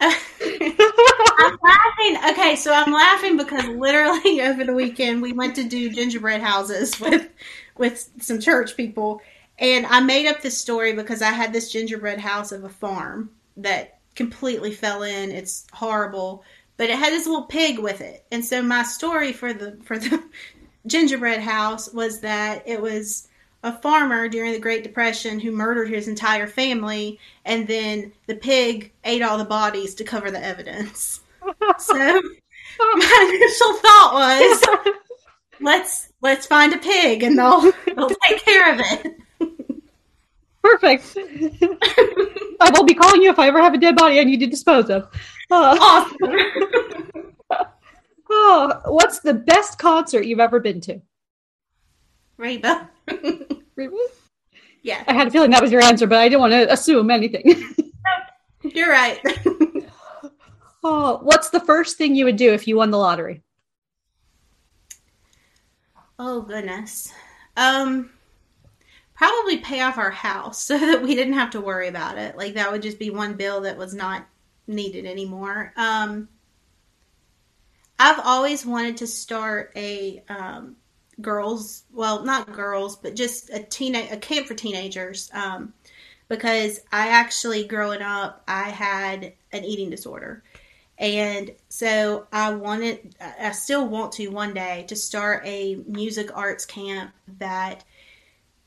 I'm 0.00 1.58
laughing. 1.62 2.30
Okay, 2.30 2.56
so 2.56 2.72
I'm 2.72 2.92
laughing 2.92 3.36
because 3.36 3.64
literally 3.66 4.40
over 4.42 4.64
the 4.64 4.74
weekend 4.74 5.22
we 5.22 5.32
went 5.32 5.54
to 5.56 5.64
do 5.64 5.90
gingerbread 5.90 6.40
houses 6.40 6.98
with 7.00 7.28
with 7.76 8.10
some 8.20 8.40
church 8.40 8.76
people, 8.76 9.20
and 9.58 9.86
I 9.86 10.00
made 10.00 10.26
up 10.26 10.42
this 10.42 10.58
story 10.58 10.94
because 10.94 11.22
I 11.22 11.30
had 11.30 11.52
this 11.52 11.70
gingerbread 11.70 12.18
house 12.18 12.52
of 12.52 12.64
a 12.64 12.68
farm 12.68 13.30
that 13.58 13.98
completely 14.14 14.72
fell 14.72 15.02
in. 15.02 15.30
It's 15.30 15.66
horrible, 15.72 16.44
but 16.76 16.90
it 16.90 16.98
had 16.98 17.12
this 17.12 17.26
little 17.26 17.44
pig 17.44 17.78
with 17.78 18.00
it, 18.00 18.24
and 18.30 18.44
so 18.44 18.62
my 18.62 18.82
story 18.82 19.32
for 19.32 19.52
the 19.52 19.78
for 19.84 19.98
the 19.98 20.22
gingerbread 20.86 21.40
house 21.40 21.92
was 21.92 22.20
that 22.20 22.62
it 22.66 22.80
was 22.80 23.28
a 23.62 23.72
farmer 23.80 24.28
during 24.28 24.52
the 24.52 24.58
Great 24.58 24.84
Depression 24.84 25.40
who 25.40 25.50
murdered 25.50 25.88
his 25.88 26.08
entire 26.08 26.46
family, 26.46 27.18
and 27.44 27.66
then 27.66 28.12
the 28.26 28.34
pig 28.34 28.92
ate 29.04 29.22
all 29.22 29.38
the 29.38 29.44
bodies 29.44 29.94
to 29.96 30.04
cover 30.04 30.30
the 30.30 30.44
evidence. 30.44 31.20
so 31.78 31.94
my 31.94 33.30
initial 33.34 33.74
thought 33.74 34.12
was, 34.14 34.92
let's 35.60 36.12
let's 36.20 36.46
find 36.46 36.72
a 36.72 36.78
pig 36.78 37.22
and 37.22 37.38
they'll 37.38 37.72
they'll 37.86 38.10
take 38.26 38.44
care 38.44 38.74
of 38.74 38.80
it. 38.80 39.16
Perfect. 40.62 41.16
I 42.60 42.70
will 42.70 42.84
be 42.84 42.94
calling 42.94 43.22
you 43.22 43.30
if 43.30 43.38
I 43.38 43.48
ever 43.48 43.60
have 43.60 43.74
a 43.74 43.78
dead 43.78 43.96
body 43.96 44.20
I 44.20 44.24
need 44.24 44.40
to 44.40 44.46
dispose 44.46 44.90
of. 44.90 45.04
Uh, 45.50 45.76
awesome. 45.80 46.16
oh, 48.30 48.80
what's 48.86 49.20
the 49.20 49.34
best 49.34 49.78
concert 49.78 50.26
you've 50.26 50.40
ever 50.40 50.60
been 50.60 50.80
to? 50.82 51.00
Reba. 52.36 52.90
Reba? 53.76 53.96
Yeah. 54.82 55.02
I 55.06 55.12
had 55.12 55.28
a 55.28 55.30
feeling 55.30 55.50
that 55.50 55.62
was 55.62 55.72
your 55.72 55.82
answer, 55.82 56.06
but 56.06 56.18
I 56.18 56.28
didn't 56.28 56.40
want 56.40 56.52
to 56.52 56.72
assume 56.72 57.10
anything. 57.10 57.74
You're 58.62 58.90
right. 58.90 59.20
oh, 60.82 61.18
what's 61.22 61.50
the 61.50 61.60
first 61.60 61.96
thing 61.96 62.14
you 62.14 62.24
would 62.24 62.36
do 62.36 62.52
if 62.52 62.66
you 62.66 62.76
won 62.76 62.90
the 62.90 62.98
lottery? 62.98 63.42
Oh 66.18 66.42
goodness. 66.42 67.12
Um 67.56 68.10
probably 69.18 69.58
pay 69.58 69.82
off 69.82 69.98
our 69.98 70.10
house 70.10 70.62
so 70.62 70.78
that 70.78 71.02
we 71.02 71.14
didn't 71.14 71.34
have 71.34 71.50
to 71.50 71.60
worry 71.60 71.88
about 71.88 72.16
it. 72.16 72.36
Like 72.36 72.54
that 72.54 72.72
would 72.72 72.82
just 72.82 72.98
be 72.98 73.10
one 73.10 73.34
bill 73.34 73.62
that 73.62 73.76
was 73.76 73.92
not 73.92 74.26
needed 74.66 75.04
anymore. 75.04 75.72
Um 75.76 76.28
I've 77.98 78.20
always 78.20 78.64
wanted 78.64 78.98
to 78.98 79.06
start 79.06 79.72
a 79.76 80.22
um 80.28 80.76
girls, 81.20 81.84
well, 81.92 82.24
not 82.24 82.52
girls, 82.52 82.96
but 82.96 83.14
just 83.14 83.50
a 83.50 83.60
teen 83.60 83.94
a 83.94 84.16
camp 84.16 84.46
for 84.46 84.54
teenagers. 84.54 85.30
Um, 85.32 85.74
because 86.28 86.80
I 86.92 87.08
actually 87.08 87.66
growing 87.66 88.02
up, 88.02 88.42
I 88.46 88.64
had 88.64 89.32
an 89.50 89.64
eating 89.64 89.90
disorder. 89.90 90.42
And 90.98 91.52
so 91.68 92.26
I 92.32 92.52
wanted, 92.52 93.14
I 93.20 93.52
still 93.52 93.88
want 93.88 94.12
to 94.14 94.28
one 94.28 94.52
day 94.52 94.84
to 94.88 94.96
start 94.96 95.46
a 95.46 95.76
music 95.86 96.36
arts 96.36 96.66
camp 96.66 97.12
that 97.38 97.84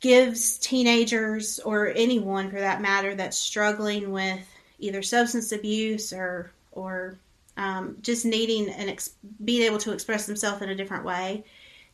gives 0.01 0.58
teenagers 0.58 1.60
or 1.60 1.88
anyone 1.96 2.50
for 2.50 2.60
that 2.60 2.81
matter 2.81 3.15
that's 3.15 3.38
struggling 3.38 4.12
with 4.12 4.41
either 4.79 5.01
substance 5.01 5.51
abuse 5.51 6.12
or, 6.12 6.51
or 6.72 7.17
um, 7.55 7.98
just 8.01 8.25
needing 8.25 8.70
and 8.70 8.89
ex- 8.89 9.15
being 9.43 9.62
able 9.62 9.77
to 9.77 9.93
express 9.93 10.25
themselves 10.25 10.62
in 10.62 10.70
a 10.70 10.75
different 10.75 11.05
way 11.05 11.43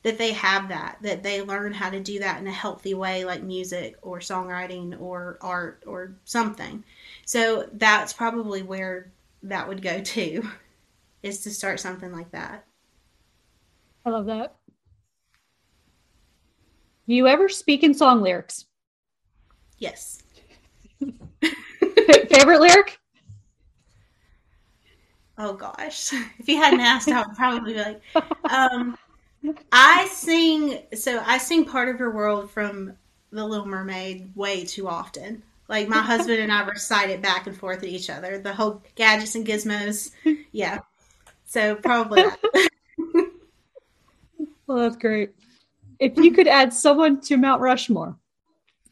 that 0.04 0.18
they 0.18 0.32
have 0.32 0.70
that, 0.70 0.98
that 1.02 1.22
they 1.22 1.42
learn 1.42 1.74
how 1.74 1.90
to 1.90 2.00
do 2.00 2.20
that 2.20 2.40
in 2.40 2.48
a 2.48 2.52
healthy 2.52 2.94
way, 2.94 3.26
like 3.26 3.44
music 3.44 3.98
or 4.02 4.20
songwriting 4.20 5.00
or 5.02 5.38
art 5.42 5.84
or 5.86 6.14
something. 6.24 6.84
So 7.26 7.68
that's 7.74 8.14
probably 8.14 8.62
where 8.62 9.12
that 9.44 9.68
would 9.68 9.82
go 9.82 10.02
to, 10.02 10.50
is 11.24 11.40
to 11.42 11.52
start 11.52 11.80
something 11.80 12.14
like 12.14 12.32
that. 12.32 12.64
I 14.06 14.12
love 14.12 14.28
that. 14.28 14.56
Do 17.08 17.16
you 17.16 17.28
ever 17.28 17.48
speak 17.48 17.84
in 17.84 17.94
song 17.94 18.22
lyrics? 18.22 18.66
Yes. 19.78 20.22
Favorite 22.30 22.60
lyric? 22.60 23.00
Oh 25.38 25.54
gosh. 25.54 26.12
If 26.40 26.50
you 26.50 26.58
hadn't 26.58 26.82
asked, 26.82 27.10
I 27.10 27.22
would 27.22 27.36
probably 27.36 27.74
be 27.74 27.80
like, 27.80 28.02
um, 28.50 28.98
I 29.72 30.08
sing 30.12 30.80
so 30.96 31.22
I 31.26 31.38
sing 31.38 31.66
part 31.66 31.90
of 31.90 32.00
your 32.00 32.12
world 32.12 32.52
from 32.52 32.94
The 33.32 33.46
Little 33.46 33.66
Mermaid 33.66 34.32
way 34.36 34.66
too 34.66 34.88
often. 34.88 35.44
Like 35.70 35.88
my 35.88 36.00
husband 36.00 36.40
and 36.40 36.52
I 36.52 36.66
recite 36.66 37.10
it 37.10 37.22
back 37.22 37.48
and 37.48 37.56
forth 37.56 37.84
at 37.84 37.90
each 37.90 38.10
other. 38.10 38.40
The 38.40 38.54
whole 38.54 38.82
gadgets 38.96 39.36
and 39.36 39.46
gizmos. 39.46 40.12
Yeah. 40.52 40.80
So 41.46 41.76
probably 41.76 42.24
that. 42.24 42.70
well, 44.68 44.78
that's 44.78 44.96
great. 44.96 45.32
If 46.00 46.18
you 46.18 46.32
could 46.32 46.48
add 46.48 46.74
someone 46.74 47.22
to 47.22 47.38
Mount 47.38 47.62
Rushmore, 47.62 48.18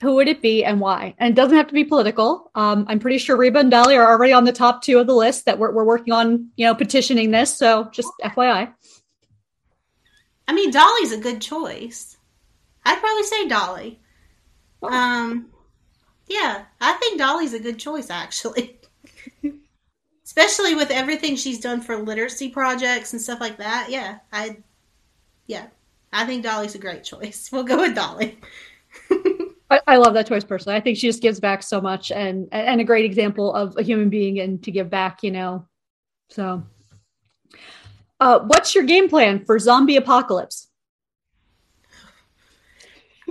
who 0.01 0.15
would 0.15 0.27
it 0.27 0.41
be 0.41 0.63
and 0.63 0.79
why? 0.79 1.15
And 1.17 1.31
it 1.31 1.35
doesn't 1.35 1.55
have 1.55 1.67
to 1.67 1.73
be 1.73 1.83
political. 1.83 2.51
Um, 2.55 2.85
I'm 2.87 2.99
pretty 2.99 3.17
sure 3.17 3.37
Reba 3.37 3.59
and 3.59 3.71
Dolly 3.71 3.95
are 3.95 4.07
already 4.07 4.33
on 4.33 4.43
the 4.43 4.51
top 4.51 4.81
two 4.81 4.99
of 4.99 5.07
the 5.07 5.15
list 5.15 5.45
that 5.45 5.57
we're, 5.57 5.71
we're 5.71 5.85
working 5.85 6.13
on, 6.13 6.49
you 6.55 6.65
know, 6.65 6.75
petitioning 6.75 7.31
this. 7.31 7.55
So 7.55 7.89
just 7.91 8.09
FYI. 8.23 8.73
I 10.47 10.53
mean, 10.53 10.71
Dolly's 10.71 11.11
a 11.11 11.17
good 11.17 11.41
choice. 11.41 12.17
I'd 12.85 12.99
probably 12.99 13.23
say 13.23 13.47
Dolly. 13.47 13.99
Oh. 14.81 14.89
Um, 14.89 15.47
yeah, 16.27 16.65
I 16.81 16.93
think 16.93 17.19
Dolly's 17.19 17.53
a 17.53 17.59
good 17.59 17.79
choice 17.79 18.09
actually. 18.09 18.79
Especially 20.25 20.75
with 20.75 20.91
everything 20.91 21.35
she's 21.35 21.59
done 21.59 21.81
for 21.81 21.97
literacy 21.97 22.49
projects 22.49 23.13
and 23.13 23.21
stuff 23.21 23.39
like 23.39 23.57
that. 23.57 23.87
Yeah, 23.89 24.19
I 24.31 24.57
yeah. 25.47 25.67
I 26.15 26.25
think 26.25 26.43
Dolly's 26.43 26.75
a 26.75 26.79
great 26.79 27.03
choice. 27.03 27.49
We'll 27.51 27.63
go 27.63 27.77
with 27.77 27.95
Dolly. 27.95 28.39
I, 29.69 29.81
I, 29.87 29.97
love 29.97 30.13
that 30.13 30.27
choice 30.27 30.43
personally. 30.43 30.77
I 30.77 30.81
think 30.81 30.97
she 30.97 31.07
just 31.07 31.21
gives 31.21 31.39
back 31.39 31.63
so 31.63 31.81
much 31.81 32.11
and 32.11 32.47
and 32.51 32.79
a 32.79 32.83
great 32.83 33.03
example 33.03 33.53
of 33.53 33.75
a 33.77 33.83
human 33.83 34.09
being 34.09 34.39
and 34.39 34.63
to 34.63 34.71
give 34.71 34.89
back, 34.89 35.23
you 35.23 35.31
know. 35.31 35.67
So 36.29 36.63
uh, 38.19 38.39
what's 38.39 38.73
your 38.73 38.85
game 38.85 39.09
plan 39.09 39.43
for 39.43 39.59
zombie 39.59 39.97
apocalypse? 39.97 40.67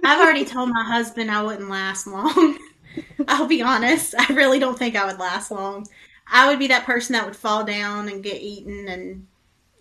I've 0.04 0.20
already 0.20 0.44
told 0.44 0.70
my 0.70 0.84
husband 0.84 1.30
I 1.30 1.42
wouldn't 1.42 1.70
last 1.70 2.06
long. 2.06 2.58
I'll 3.28 3.46
be 3.46 3.62
honest. 3.62 4.14
I 4.18 4.32
really 4.32 4.58
don't 4.58 4.78
think 4.78 4.96
I 4.96 5.06
would 5.06 5.18
last 5.18 5.50
long. 5.50 5.86
I 6.26 6.48
would 6.48 6.58
be 6.58 6.66
that 6.66 6.84
person 6.84 7.14
that 7.14 7.24
would 7.24 7.36
fall 7.36 7.64
down 7.64 8.08
and 8.08 8.22
get 8.22 8.42
eaten 8.42 8.88
and 8.88 9.26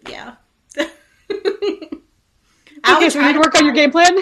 yeah. 0.08 0.36
Okay, 2.88 3.10
so 3.10 3.20
you 3.20 3.28
need 3.28 3.34
to 3.34 3.40
work 3.40 3.56
on 3.56 3.66
your 3.66 3.74
game 3.74 3.92
plan. 3.92 4.18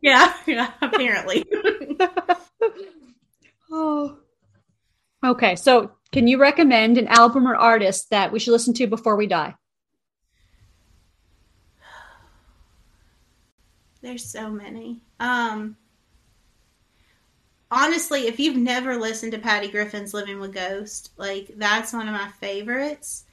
Yeah, 0.00 0.32
yeah, 0.46 0.70
apparently. 0.82 1.44
oh. 3.72 4.18
Okay, 5.24 5.56
so 5.56 5.92
can 6.12 6.28
you 6.28 6.38
recommend 6.38 6.98
an 6.98 7.08
album 7.08 7.48
or 7.48 7.56
artist 7.56 8.10
that 8.10 8.30
we 8.30 8.38
should 8.38 8.52
listen 8.52 8.74
to 8.74 8.86
before 8.86 9.16
we 9.16 9.26
die? 9.26 9.54
There's 14.02 14.24
so 14.24 14.50
many. 14.50 15.00
Um 15.18 15.76
honestly, 17.70 18.26
if 18.26 18.38
you've 18.38 18.56
never 18.56 18.96
listened 18.96 19.32
to 19.32 19.38
Patty 19.38 19.68
Griffin's 19.68 20.14
Living 20.14 20.40
with 20.40 20.52
Ghost, 20.52 21.12
like 21.16 21.52
that's 21.56 21.92
one 21.92 22.06
of 22.06 22.14
my 22.14 22.28
favorites. 22.40 23.24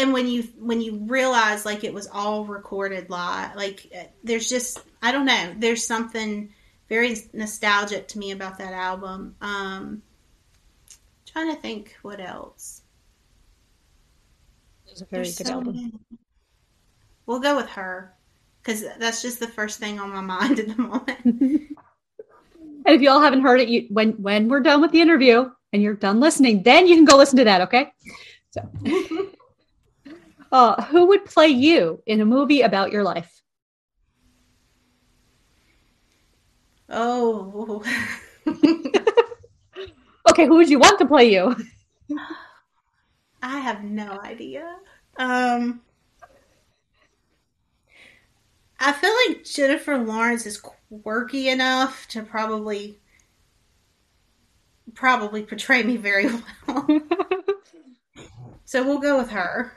And 0.00 0.14
when 0.14 0.26
you 0.26 0.44
when 0.58 0.80
you 0.80 0.96
realize 0.96 1.66
like 1.66 1.84
it 1.84 1.92
was 1.92 2.06
all 2.06 2.46
recorded 2.46 3.10
live, 3.10 3.54
like 3.54 3.92
there's 4.24 4.48
just 4.48 4.82
I 5.02 5.12
don't 5.12 5.26
know, 5.26 5.54
there's 5.58 5.86
something 5.86 6.54
very 6.88 7.16
nostalgic 7.34 8.08
to 8.08 8.18
me 8.18 8.30
about 8.30 8.56
that 8.58 8.72
album. 8.72 9.36
Um 9.42 10.02
trying 11.26 11.54
to 11.54 11.60
think 11.60 11.96
what 12.00 12.18
else. 12.18 12.80
It's 14.86 15.02
a 15.02 15.04
very 15.04 15.24
there's 15.24 15.36
good 15.36 15.48
so 15.48 15.52
album. 15.52 15.76
Many. 15.76 15.92
We'll 17.26 17.40
go 17.40 17.56
with 17.56 17.68
her 17.68 18.14
because 18.62 18.82
that's 18.98 19.20
just 19.20 19.38
the 19.38 19.48
first 19.48 19.78
thing 19.78 20.00
on 20.00 20.08
my 20.08 20.20
mind 20.40 20.60
at 20.60 20.68
the 20.68 20.82
moment. 20.82 21.18
and 21.24 21.76
if 22.86 23.02
you 23.02 23.10
all 23.10 23.20
haven't 23.20 23.42
heard 23.42 23.60
it, 23.60 23.68
you 23.68 23.86
when 23.90 24.12
when 24.12 24.48
we're 24.48 24.60
done 24.60 24.80
with 24.80 24.92
the 24.92 25.02
interview 25.02 25.50
and 25.74 25.82
you're 25.82 25.92
done 25.92 26.20
listening, 26.20 26.62
then 26.62 26.86
you 26.86 26.96
can 26.96 27.04
go 27.04 27.18
listen 27.18 27.36
to 27.36 27.44
that. 27.44 27.60
Okay. 27.60 27.92
So, 28.52 28.68
uh, 30.52 30.82
who 30.84 31.06
would 31.06 31.24
play 31.24 31.48
you 31.48 32.02
in 32.06 32.20
a 32.20 32.24
movie 32.24 32.62
about 32.62 32.92
your 32.92 33.02
life? 33.02 33.42
Oh. 36.88 37.84
okay, 40.30 40.46
who 40.46 40.56
would 40.56 40.68
you 40.68 40.78
want 40.78 40.98
to 40.98 41.06
play 41.06 41.32
you? 41.32 41.54
I 43.42 43.58
have 43.58 43.84
no 43.84 44.18
idea. 44.24 44.76
Um, 45.16 45.80
I 48.78 48.92
feel 48.92 49.12
like 49.28 49.44
Jennifer 49.44 49.98
Lawrence 49.98 50.46
is 50.46 50.58
quirky 50.58 51.48
enough 51.48 52.06
to 52.08 52.22
probably 52.22 52.98
probably 54.94 55.42
portray 55.42 55.82
me 55.82 55.96
very 55.96 56.26
well. 56.66 57.00
so 58.64 58.82
we'll 58.82 58.98
go 58.98 59.18
with 59.18 59.30
her. 59.30 59.72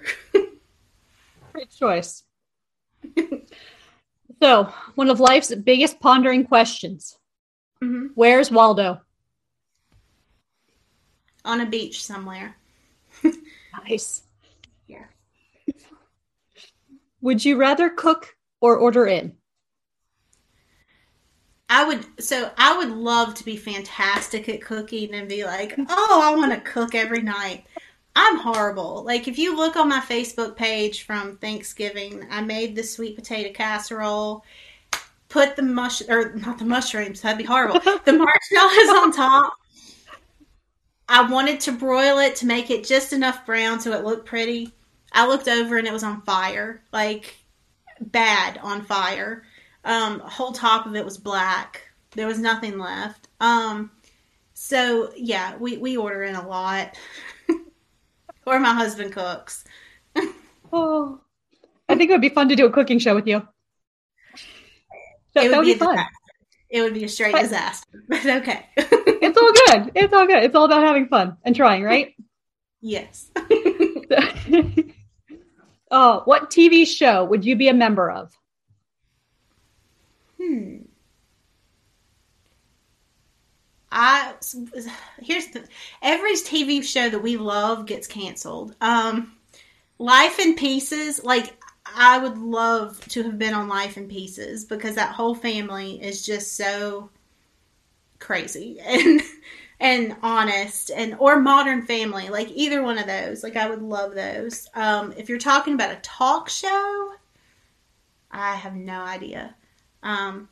Great 1.53 1.69
choice. 1.69 2.23
so, 4.41 4.73
one 4.95 5.09
of 5.09 5.19
life's 5.19 5.53
biggest 5.53 5.99
pondering 5.99 6.45
questions. 6.45 7.17
Mm-hmm. 7.81 8.07
Where's 8.15 8.51
Waldo? 8.51 9.01
On 11.45 11.61
a 11.61 11.65
beach 11.65 12.03
somewhere. 12.03 12.55
nice. 13.87 14.23
Yeah. 14.87 15.05
Would 17.21 17.45
you 17.45 17.57
rather 17.57 17.89
cook 17.89 18.35
or 18.59 18.77
order 18.77 19.05
in? 19.05 19.33
I 21.69 21.85
would 21.85 22.05
so 22.19 22.51
I 22.57 22.77
would 22.77 22.91
love 22.91 23.33
to 23.35 23.45
be 23.45 23.57
fantastic 23.57 24.47
at 24.47 24.61
cooking 24.61 25.15
and 25.15 25.27
be 25.27 25.43
like, 25.43 25.73
"Oh, 25.89 26.21
I 26.23 26.35
want 26.35 26.51
to 26.53 26.59
cook 26.59 26.93
every 26.93 27.23
night." 27.23 27.65
I'm 28.15 28.37
horrible. 28.37 29.03
Like 29.03 29.27
if 29.27 29.37
you 29.39 29.55
look 29.55 29.75
on 29.75 29.89
my 29.89 29.99
Facebook 29.99 30.55
page 30.55 31.03
from 31.03 31.37
Thanksgiving, 31.37 32.25
I 32.29 32.41
made 32.41 32.75
the 32.75 32.83
sweet 32.83 33.15
potato 33.15 33.51
casserole, 33.51 34.43
put 35.29 35.55
the 35.55 35.63
mush 35.63 36.01
or 36.07 36.35
not 36.35 36.59
the 36.59 36.65
mushrooms, 36.65 37.21
that'd 37.21 37.37
be 37.37 37.43
horrible. 37.43 37.79
the 37.79 38.13
marshmallows 38.51 39.03
on 39.03 39.11
top. 39.11 39.53
I 41.09 41.29
wanted 41.29 41.59
to 41.61 41.71
broil 41.71 42.19
it 42.19 42.35
to 42.37 42.45
make 42.45 42.69
it 42.69 42.85
just 42.85 43.13
enough 43.13 43.45
brown 43.45 43.79
so 43.79 43.91
it 43.91 44.03
looked 44.03 44.25
pretty. 44.25 44.71
I 45.11 45.27
looked 45.27 45.47
over 45.47 45.77
and 45.77 45.87
it 45.87 45.93
was 45.93 46.03
on 46.03 46.21
fire. 46.21 46.83
Like 46.91 47.35
bad 47.99 48.59
on 48.61 48.83
fire. 48.83 49.43
Um, 49.85 50.19
whole 50.19 50.53
top 50.53 50.85
of 50.85 50.95
it 50.95 51.03
was 51.03 51.17
black. 51.17 51.81
There 52.11 52.27
was 52.27 52.39
nothing 52.39 52.77
left. 52.77 53.27
Um, 53.39 53.91
so 54.53 55.11
yeah, 55.17 55.57
we, 55.57 55.77
we 55.77 55.97
order 55.97 56.23
in 56.23 56.35
a 56.35 56.47
lot. 56.47 56.95
or 58.45 58.59
my 58.59 58.73
husband 58.73 59.11
cooks. 59.11 59.63
oh, 60.73 61.19
I 61.89 61.95
think 61.95 62.09
it 62.09 62.13
would 62.13 62.21
be 62.21 62.29
fun 62.29 62.49
to 62.49 62.55
do 62.55 62.65
a 62.65 62.71
cooking 62.71 62.99
show 62.99 63.15
with 63.15 63.27
you. 63.27 63.47
That, 65.33 65.45
it 65.45 65.47
would, 65.47 65.51
that 65.51 65.57
would 65.57 65.65
be, 65.65 65.73
be 65.73 65.79
fun. 65.79 66.05
It 66.69 66.81
would 66.81 66.93
be 66.93 67.03
a 67.03 67.09
straight 67.09 67.35
disaster, 67.35 68.03
but 68.07 68.25
okay. 68.25 68.67
it's 68.75 69.37
all 69.37 69.53
good. 69.53 69.91
It's 69.95 70.13
all 70.13 70.27
good. 70.27 70.43
It's 70.43 70.55
all 70.55 70.65
about 70.65 70.83
having 70.83 71.07
fun 71.07 71.37
and 71.43 71.55
trying, 71.55 71.83
right? 71.83 72.15
Yes. 72.85 73.31
Oh, 75.95 76.23
what 76.25 76.49
TV 76.49 76.87
show 76.87 77.23
would 77.23 77.45
you 77.45 77.55
be 77.55 77.67
a 77.67 77.73
member 77.73 78.09
of? 78.09 78.35
Hmm. 80.41 80.77
I 83.93 84.33
here's 85.21 85.47
the 85.47 85.63
every 86.01 86.33
TV 86.33 86.83
show 86.83 87.09
that 87.09 87.21
we 87.21 87.37
love 87.37 87.85
gets 87.85 88.07
canceled. 88.07 88.75
Um, 88.81 89.33
Life 89.99 90.39
in 90.39 90.55
Pieces, 90.55 91.23
like 91.23 91.55
I 91.85 92.17
would 92.17 92.37
love 92.37 92.99
to 93.09 93.23
have 93.23 93.37
been 93.37 93.53
on 93.53 93.67
Life 93.67 93.95
in 93.95 94.07
Pieces 94.07 94.65
because 94.65 94.95
that 94.95 95.13
whole 95.13 95.35
family 95.35 96.01
is 96.01 96.25
just 96.25 96.57
so 96.57 97.09
crazy 98.19 98.79
and 98.83 99.21
and 99.79 100.15
honest 100.23 100.91
and 100.91 101.13
or 101.19 101.41
modern 101.41 101.85
family 101.85 102.29
like 102.29 102.49
either 102.55 102.81
one 102.81 102.97
of 102.97 103.05
those. 103.05 103.43
Like 103.43 103.55
i 103.55 103.69
would 103.69 103.83
love 103.83 104.15
those. 104.15 104.67
Um, 104.73 105.13
if 105.15 105.29
you're 105.29 105.37
talking 105.37 105.75
about 105.75 105.95
a 105.95 105.99
talk 106.01 106.49
show 106.49 107.13
i 108.31 108.55
have 108.55 108.75
no 108.75 109.01
idea. 109.01 109.55
Um, 110.01 110.49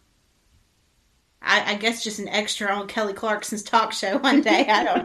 I, 1.41 1.73
I, 1.73 1.75
guess 1.75 2.03
just 2.03 2.19
an 2.19 2.27
extra 2.27 2.71
on 2.71 2.87
kelly 2.87 3.13
clarkson's 3.13 3.63
talk 3.63 3.93
show 3.93 4.17
one 4.17 4.41
day 4.41 4.67
i 4.67 4.83
don't 4.83 5.03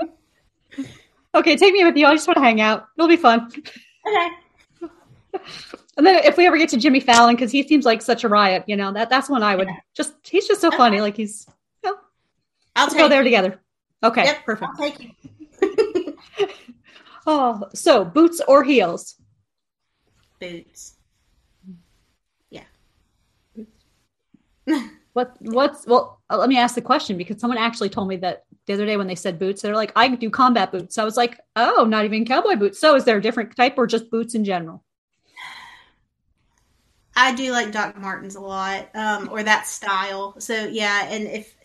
know 0.00 0.84
okay 1.34 1.56
take 1.56 1.72
me 1.72 1.84
with 1.84 1.96
you 1.96 2.06
i 2.06 2.14
just 2.14 2.26
want 2.26 2.36
to 2.36 2.42
hang 2.42 2.60
out 2.60 2.86
it'll 2.96 3.08
be 3.08 3.16
fun 3.16 3.50
okay 4.06 4.28
and 5.98 6.06
then 6.06 6.24
if 6.24 6.36
we 6.36 6.46
ever 6.46 6.56
get 6.56 6.68
to 6.70 6.76
jimmy 6.76 7.00
fallon 7.00 7.34
because 7.34 7.50
he 7.50 7.66
seems 7.66 7.84
like 7.84 8.00
such 8.00 8.24
a 8.24 8.28
riot 8.28 8.64
you 8.66 8.76
know 8.76 8.92
that 8.92 9.10
that's 9.10 9.28
when 9.28 9.42
i 9.42 9.54
would 9.54 9.68
yeah. 9.68 9.76
just 9.94 10.14
he's 10.22 10.46
just 10.48 10.60
so 10.60 10.70
funny 10.70 11.00
like 11.00 11.16
he's 11.16 11.46
I'll 12.76 12.90
go 12.90 13.08
there 13.08 13.24
together. 13.24 13.58
Okay, 14.04 14.24
yep, 14.24 14.44
perfect. 14.44 14.70
I'll 14.70 14.76
take 14.76 15.02
you. 15.02 16.16
oh, 17.26 17.64
so 17.72 18.04
boots 18.04 18.42
or 18.46 18.62
heels? 18.62 19.16
Boots. 20.38 20.96
Yeah. 22.50 22.64
what? 25.16 25.34
What's 25.40 25.86
well? 25.86 26.20
Uh, 26.28 26.36
let 26.36 26.50
me 26.50 26.58
ask 26.58 26.74
the 26.74 26.82
question 26.82 27.16
because 27.16 27.40
someone 27.40 27.56
actually 27.56 27.88
told 27.88 28.06
me 28.06 28.16
that 28.18 28.44
the 28.66 28.74
other 28.74 28.84
day 28.84 28.98
when 28.98 29.06
they 29.06 29.14
said 29.14 29.38
boots, 29.38 29.62
they're 29.62 29.74
like, 29.74 29.90
I 29.96 30.08
do 30.08 30.28
combat 30.28 30.70
boots. 30.70 30.98
I 30.98 31.04
was 31.04 31.16
like, 31.16 31.40
oh, 31.56 31.86
not 31.88 32.04
even 32.04 32.26
cowboy 32.26 32.56
boots. 32.56 32.78
So 32.78 32.94
is 32.96 33.06
there 33.06 33.16
a 33.16 33.22
different 33.22 33.56
type 33.56 33.78
or 33.78 33.86
just 33.86 34.10
boots 34.10 34.34
in 34.34 34.44
general? 34.44 34.84
I 37.16 37.34
do 37.34 37.50
like 37.50 37.72
Doc 37.72 37.96
Martens 37.96 38.34
a 38.34 38.40
lot, 38.40 38.90
um, 38.94 39.30
or 39.32 39.42
that 39.42 39.66
style. 39.66 40.38
So 40.38 40.52
yeah, 40.66 41.06
and 41.08 41.26
if 41.26 41.56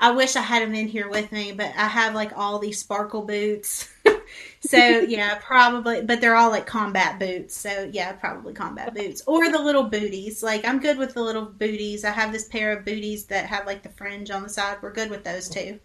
I 0.00 0.10
wish 0.10 0.34
I 0.34 0.40
had 0.40 0.64
them 0.64 0.74
in 0.74 0.88
here 0.88 1.08
with 1.08 1.30
me, 1.30 1.52
but 1.52 1.66
I 1.76 1.86
have 1.86 2.12
like 2.12 2.36
all 2.36 2.58
these 2.58 2.80
sparkle 2.80 3.22
boots. 3.22 3.88
so 4.60 4.76
yeah, 4.78 5.38
probably, 5.42 6.02
but 6.02 6.20
they're 6.20 6.36
all 6.36 6.50
like 6.50 6.66
combat 6.66 7.18
boots. 7.18 7.56
So 7.56 7.88
yeah, 7.92 8.12
probably 8.12 8.52
combat 8.52 8.94
boots 8.94 9.22
or 9.26 9.50
the 9.50 9.58
little 9.58 9.84
booties. 9.84 10.42
Like 10.42 10.66
I'm 10.66 10.80
good 10.80 10.98
with 10.98 11.14
the 11.14 11.22
little 11.22 11.44
booties. 11.44 12.04
I 12.04 12.10
have 12.10 12.32
this 12.32 12.48
pair 12.48 12.72
of 12.72 12.84
booties 12.84 13.24
that 13.26 13.46
have 13.46 13.66
like 13.66 13.82
the 13.82 13.90
fringe 13.90 14.30
on 14.30 14.42
the 14.42 14.48
side. 14.48 14.78
We're 14.82 14.92
good 14.92 15.10
with 15.10 15.24
those 15.24 15.48
too. 15.48 15.78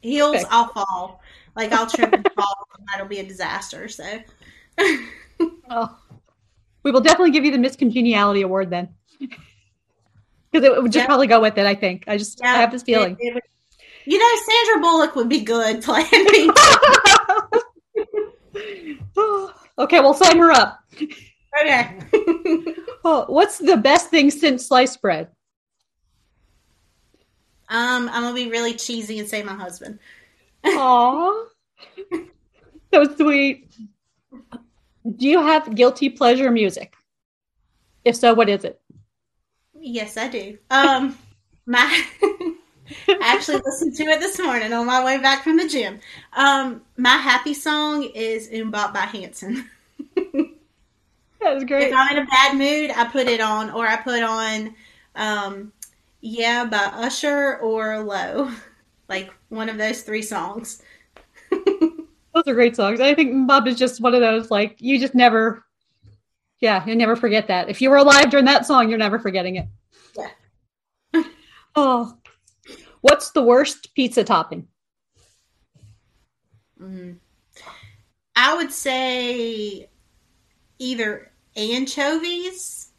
Heels, 0.00 0.36
okay. 0.36 0.44
I'll 0.50 0.68
fall. 0.68 1.20
Like 1.56 1.72
I'll 1.72 1.86
trip 1.86 2.12
and 2.12 2.28
fall. 2.36 2.68
And 2.78 2.86
that'll 2.92 3.08
be 3.08 3.18
a 3.18 3.26
disaster. 3.26 3.88
So. 3.88 4.04
oh, 5.70 5.98
we 6.82 6.90
will 6.90 7.00
definitely 7.00 7.32
give 7.32 7.44
you 7.44 7.50
the 7.50 7.58
Miss 7.58 7.76
Congeniality 7.76 8.42
award 8.42 8.70
then 8.70 8.88
because 10.50 10.66
it 10.66 10.82
would 10.82 10.92
just 10.92 11.02
yeah. 11.02 11.06
probably 11.06 11.26
go 11.26 11.40
with 11.40 11.58
it. 11.58 11.66
I 11.66 11.74
think. 11.74 12.04
I 12.06 12.16
just 12.16 12.40
yeah, 12.42 12.54
I 12.54 12.56
have 12.58 12.72
this 12.72 12.82
feeling. 12.82 13.16
It, 13.20 13.28
it 13.28 13.34
would, 13.34 13.42
you 14.08 14.18
know, 14.18 14.40
Sandra 14.42 14.80
Bullock 14.80 15.16
would 15.16 15.28
be 15.28 15.42
good 15.42 15.82
playing 15.84 16.08
me. 16.10 16.50
okay, 19.78 20.00
we'll 20.00 20.14
sign 20.14 20.38
her 20.38 20.50
up. 20.50 20.82
Okay. 21.60 21.98
oh, 23.04 23.26
what's 23.28 23.58
the 23.58 23.76
best 23.76 24.08
thing 24.08 24.30
since 24.30 24.66
sliced 24.66 25.02
bread? 25.02 25.28
Um, 27.68 28.08
I'm 28.08 28.22
gonna 28.22 28.34
be 28.34 28.50
really 28.50 28.72
cheesy 28.72 29.18
and 29.18 29.28
say 29.28 29.42
my 29.42 29.52
husband. 29.52 29.98
Aw, 30.64 31.44
so 32.94 33.14
sweet. 33.14 33.70
Do 35.06 35.28
you 35.28 35.42
have 35.42 35.74
guilty 35.74 36.08
pleasure 36.08 36.50
music? 36.50 36.94
If 38.06 38.16
so, 38.16 38.32
what 38.32 38.48
is 38.48 38.64
it? 38.64 38.80
Yes, 39.78 40.16
I 40.16 40.28
do. 40.28 40.56
Um, 40.70 41.18
my 41.66 42.04
I 43.08 43.18
actually 43.20 43.60
listened 43.64 43.94
to 43.96 44.04
it 44.04 44.20
this 44.20 44.38
morning 44.38 44.72
on 44.72 44.86
my 44.86 45.04
way 45.04 45.18
back 45.18 45.44
from 45.44 45.56
the 45.56 45.68
gym. 45.68 46.00
Um, 46.34 46.82
my 46.96 47.16
happy 47.16 47.54
song 47.54 48.04
is 48.14 48.48
MMMBop 48.48 48.94
by 48.94 49.00
Hanson. 49.00 49.68
That's 51.40 51.64
great. 51.64 51.88
If 51.88 51.94
I'm 51.94 52.16
in 52.16 52.22
a 52.22 52.26
bad 52.26 52.56
mood, 52.56 52.90
I 52.90 53.04
put 53.04 53.28
it 53.28 53.40
on, 53.40 53.70
or 53.70 53.86
I 53.86 53.96
put 53.96 54.22
on, 54.22 54.74
um, 55.14 55.72
yeah, 56.20 56.64
by 56.64 56.78
Usher 56.78 57.58
or 57.58 58.02
Low, 58.02 58.50
like 59.08 59.32
one 59.48 59.68
of 59.68 59.78
those 59.78 60.02
three 60.02 60.22
songs. 60.22 60.82
those 61.50 62.46
are 62.46 62.54
great 62.54 62.76
songs. 62.76 63.00
I 63.00 63.14
think 63.14 63.32
MMMBop 63.32 63.68
is 63.68 63.76
just 63.76 64.00
one 64.00 64.14
of 64.14 64.20
those 64.20 64.50
like 64.50 64.76
you 64.80 64.98
just 64.98 65.14
never, 65.14 65.64
yeah, 66.60 66.84
you 66.86 66.96
never 66.96 67.16
forget 67.16 67.48
that. 67.48 67.68
If 67.68 67.80
you 67.80 67.90
were 67.90 67.96
alive 67.96 68.30
during 68.30 68.46
that 68.46 68.66
song, 68.66 68.88
you're 68.88 68.98
never 68.98 69.18
forgetting 69.18 69.56
it. 69.56 69.66
Yeah. 70.16 71.22
oh, 71.76 72.17
what's 73.00 73.30
the 73.30 73.42
worst 73.42 73.94
pizza 73.94 74.24
topping? 74.24 74.68
Mm. 76.80 77.16
I 78.36 78.54
would 78.56 78.72
say 78.72 79.88
either 80.78 81.32
anchovies 81.56 82.90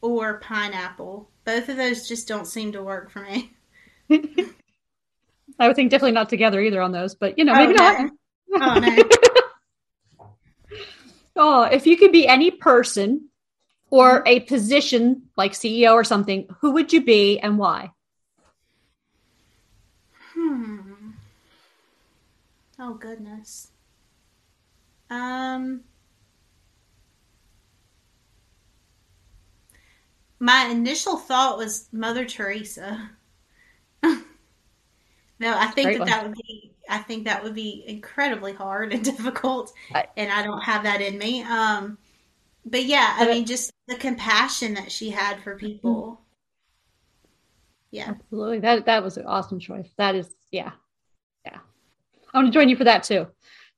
or 0.00 0.38
pineapple. 0.38 1.30
Both 1.44 1.68
of 1.68 1.76
those 1.76 2.08
just 2.08 2.26
don't 2.26 2.46
seem 2.46 2.72
to 2.72 2.82
work 2.82 3.10
for 3.10 3.20
me. 3.20 3.52
I 5.58 5.68
would 5.68 5.76
think 5.76 5.90
definitely 5.90 6.12
not 6.12 6.28
together 6.28 6.60
either 6.60 6.80
on 6.80 6.92
those, 6.92 7.14
but 7.14 7.38
you 7.38 7.44
know, 7.44 7.54
maybe 7.54 7.74
oh, 7.78 7.82
no. 7.82 7.92
not. 7.92 8.10
Oh, 8.56 8.80
no. 8.80 10.76
oh, 11.36 11.62
if 11.64 11.86
you 11.86 11.96
could 11.96 12.12
be 12.12 12.26
any 12.26 12.50
person 12.50 13.28
or 13.90 14.22
a 14.26 14.40
position 14.40 15.22
like 15.36 15.52
CEO 15.52 15.92
or 15.92 16.04
something, 16.04 16.48
who 16.60 16.72
would 16.72 16.92
you 16.92 17.04
be 17.04 17.38
and 17.38 17.58
why? 17.58 17.90
Hmm. 20.32 20.80
Oh 22.78 22.94
goodness. 22.94 23.72
Um 25.10 25.84
my 30.38 30.66
initial 30.66 31.16
thought 31.16 31.58
was 31.58 31.88
Mother 31.92 32.24
Teresa. 32.24 33.10
no, 34.02 34.16
I 35.42 35.66
think 35.68 35.86
Great 35.86 35.98
that 35.98 36.00
one. 36.00 36.08
that 36.08 36.22
would 36.24 36.34
be. 36.34 36.72
I 36.88 36.98
think 36.98 37.24
that 37.24 37.42
would 37.42 37.54
be 37.54 37.82
incredibly 37.86 38.52
hard 38.52 38.92
and 38.92 39.02
difficult, 39.12 39.72
I, 39.94 40.06
and 40.16 40.30
I 40.30 40.42
don't 40.42 40.60
have 40.60 40.82
that 40.82 41.00
in 41.00 41.16
me. 41.18 41.42
Um, 41.42 41.96
but 42.66 42.84
yeah, 42.84 43.14
I 43.18 43.26
mean, 43.28 43.46
just 43.46 43.72
the 43.86 43.96
compassion 43.96 44.74
that 44.74 44.92
she 44.92 45.10
had 45.10 45.42
for 45.42 45.56
people. 45.56 46.20
Yeah, 47.90 48.10
absolutely. 48.10 48.60
That 48.60 48.86
that 48.86 49.02
was 49.02 49.16
an 49.16 49.26
awesome 49.26 49.60
choice. 49.60 49.88
That 49.96 50.14
is, 50.14 50.34
yeah. 50.50 50.72
I 52.34 52.38
want 52.38 52.48
to 52.48 52.52
join 52.52 52.68
you 52.68 52.76
for 52.76 52.84
that 52.84 53.04
too, 53.04 53.28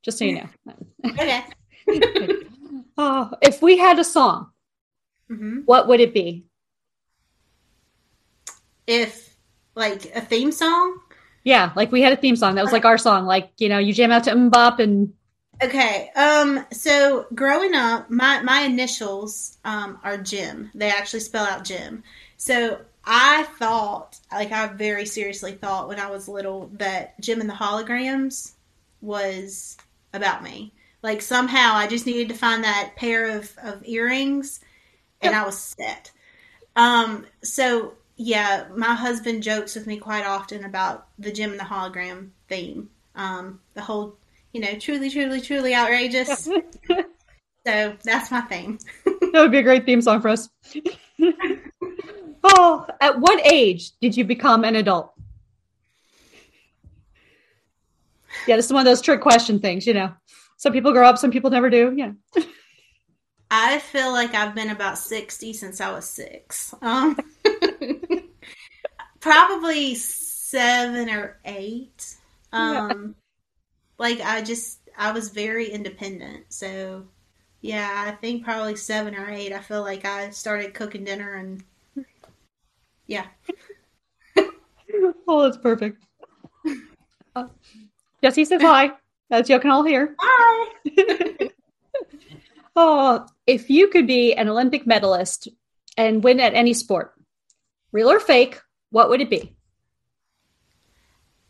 just 0.02 0.18
so 0.18 0.24
you 0.24 0.40
know. 0.40 0.48
okay. 1.04 1.44
oh, 2.98 3.30
if 3.42 3.62
we 3.62 3.76
had 3.78 3.98
a 3.98 4.04
song, 4.04 4.50
mm-hmm. 5.30 5.60
what 5.66 5.86
would 5.86 6.00
it 6.00 6.12
be? 6.14 6.46
if 8.86 9.36
like 9.74 10.14
a 10.14 10.20
theme 10.20 10.52
song. 10.52 11.00
Yeah, 11.44 11.72
like 11.76 11.92
we 11.92 12.02
had 12.02 12.12
a 12.12 12.16
theme 12.16 12.36
song 12.36 12.54
that 12.56 12.64
was 12.64 12.72
like 12.72 12.84
our 12.84 12.98
song. 12.98 13.26
Like 13.26 13.50
you 13.58 13.68
know, 13.68 13.78
you 13.78 13.92
jam 13.92 14.12
out 14.12 14.24
to 14.24 14.32
MMMBop 14.32 14.78
and. 14.78 15.12
Okay, 15.62 16.10
um, 16.16 16.66
so 16.70 17.26
growing 17.34 17.74
up, 17.74 18.10
my 18.10 18.42
my 18.42 18.62
initials 18.62 19.58
um 19.64 19.98
are 20.02 20.18
Jem. 20.18 20.70
They 20.74 20.90
actually 20.90 21.20
spell 21.20 21.44
out 21.44 21.64
Jem. 21.64 22.02
So 22.36 22.80
I 23.06 23.44
thought, 23.58 24.18
like, 24.32 24.50
I 24.50 24.66
very 24.66 25.06
seriously 25.06 25.52
thought 25.52 25.88
when 25.88 26.00
I 26.00 26.10
was 26.10 26.28
little 26.28 26.70
that 26.74 27.20
Jem 27.20 27.40
and 27.40 27.48
the 27.48 27.54
Holograms 27.54 28.52
was 29.00 29.76
about 30.12 30.42
me. 30.42 30.72
Like 31.02 31.22
somehow 31.22 31.74
I 31.74 31.86
just 31.86 32.06
needed 32.06 32.28
to 32.30 32.34
find 32.34 32.64
that 32.64 32.94
pair 32.96 33.38
of, 33.38 33.56
of 33.62 33.82
earrings 33.84 34.60
and 35.22 35.34
I 35.34 35.44
was 35.44 35.58
set. 35.58 36.10
Um, 36.74 37.26
so 37.42 37.94
yeah, 38.16 38.64
my 38.74 38.94
husband 38.94 39.42
jokes 39.42 39.74
with 39.74 39.86
me 39.86 39.98
quite 39.98 40.24
often 40.24 40.64
about 40.64 41.06
the 41.18 41.30
Jem 41.30 41.52
and 41.52 41.60
the 41.60 41.64
hologram 41.64 42.30
theme. 42.48 42.90
Um, 43.14 43.60
the 43.74 43.82
whole, 43.82 44.16
you 44.52 44.60
know, 44.60 44.74
truly, 44.78 45.10
truly, 45.10 45.40
truly 45.40 45.74
outrageous. 45.74 46.44
so 47.66 47.96
that's 48.02 48.30
my 48.30 48.40
theme. 48.42 48.78
that 49.04 49.32
would 49.34 49.52
be 49.52 49.58
a 49.58 49.62
great 49.62 49.86
theme 49.86 50.02
song 50.02 50.20
for 50.20 50.28
us. 50.28 50.48
oh, 52.56 52.86
at 53.00 53.20
what 53.20 53.44
age 53.46 53.92
did 54.00 54.16
you 54.16 54.24
become 54.24 54.64
an 54.64 54.76
adult? 54.76 55.12
Yeah, 58.46 58.56
this 58.56 58.66
is 58.66 58.72
one 58.72 58.80
of 58.80 58.90
those 58.90 59.00
trick 59.00 59.20
question 59.20 59.60
things, 59.60 59.86
you 59.86 59.94
know. 59.94 60.12
Some 60.56 60.72
people 60.72 60.92
grow 60.92 61.06
up, 61.06 61.18
some 61.18 61.30
people 61.30 61.50
never 61.50 61.68
do. 61.68 61.92
Yeah. 61.96 62.12
I 63.50 63.78
feel 63.78 64.12
like 64.12 64.34
I've 64.34 64.54
been 64.54 64.70
about 64.70 64.98
60 64.98 65.52
since 65.52 65.80
I 65.80 65.92
was 65.92 66.04
six. 66.04 66.74
Um, 66.82 67.16
probably 69.20 69.94
seven 69.94 71.10
or 71.10 71.38
eight. 71.44 72.16
Um, 72.52 72.74
yeah. 72.74 73.06
Like, 73.98 74.20
I 74.20 74.42
just, 74.42 74.80
I 74.96 75.12
was 75.12 75.28
very 75.28 75.68
independent. 75.68 76.46
So, 76.48 77.06
yeah, 77.60 78.04
I 78.06 78.12
think 78.12 78.44
probably 78.44 78.76
seven 78.76 79.14
or 79.14 79.28
eight. 79.28 79.52
I 79.52 79.60
feel 79.60 79.82
like 79.82 80.04
I 80.04 80.30
started 80.30 80.74
cooking 80.74 81.04
dinner 81.04 81.34
and, 81.34 81.62
yeah. 83.06 83.26
oh, 85.28 85.42
that's 85.42 85.56
perfect. 85.56 86.02
Uh, 87.34 87.48
Jesse 88.22 88.44
says 88.44 88.62
hi. 88.62 88.92
As 89.30 89.48
you 89.48 89.58
can 89.58 89.70
all 89.70 89.84
hear. 89.84 90.14
Hi. 90.18 91.50
oh, 92.76 93.26
if 93.46 93.68
you 93.68 93.88
could 93.88 94.06
be 94.06 94.34
an 94.34 94.48
Olympic 94.48 94.86
medalist 94.86 95.48
and 95.96 96.22
win 96.22 96.40
at 96.40 96.54
any 96.54 96.74
sport, 96.74 97.14
real 97.92 98.10
or 98.10 98.20
fake, 98.20 98.60
what 98.90 99.10
would 99.10 99.20
it 99.20 99.30
be? 99.30 99.56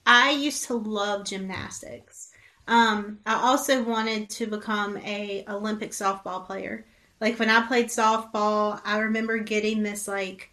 I 0.06 0.30
used 0.30 0.66
to 0.66 0.74
love 0.74 1.26
gymnastics. 1.26 2.30
Um, 2.68 3.18
I 3.26 3.34
also 3.34 3.82
wanted 3.82 4.30
to 4.30 4.46
become 4.46 4.96
a 4.98 5.44
Olympic 5.48 5.90
softball 5.90 6.46
player. 6.46 6.86
Like 7.20 7.38
when 7.38 7.50
I 7.50 7.66
played 7.66 7.86
softball, 7.86 8.80
I 8.84 8.98
remember 8.98 9.38
getting 9.38 9.82
this 9.82 10.08
like 10.08 10.50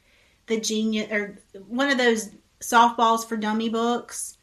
the 0.47 0.59
genius 0.59 1.11
or 1.11 1.39
one 1.67 1.89
of 1.89 1.97
those 1.97 2.29
softballs 2.59 3.27
for 3.27 3.37
dummy 3.37 3.69
books. 3.69 4.37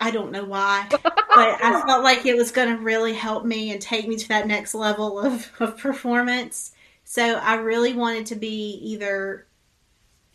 I 0.00 0.10
don't 0.10 0.32
know 0.32 0.44
why, 0.44 0.86
but 0.90 1.02
I 1.34 1.82
felt 1.86 2.02
like 2.02 2.24
it 2.24 2.36
was 2.36 2.50
going 2.50 2.74
to 2.74 2.82
really 2.82 3.12
help 3.12 3.44
me 3.44 3.70
and 3.70 3.82
take 3.82 4.08
me 4.08 4.16
to 4.16 4.28
that 4.28 4.46
next 4.46 4.74
level 4.74 5.18
of, 5.18 5.50
of 5.60 5.76
performance. 5.76 6.72
So 7.04 7.34
I 7.34 7.56
really 7.56 7.92
wanted 7.92 8.26
to 8.26 8.34
be 8.34 8.78
either 8.82 9.46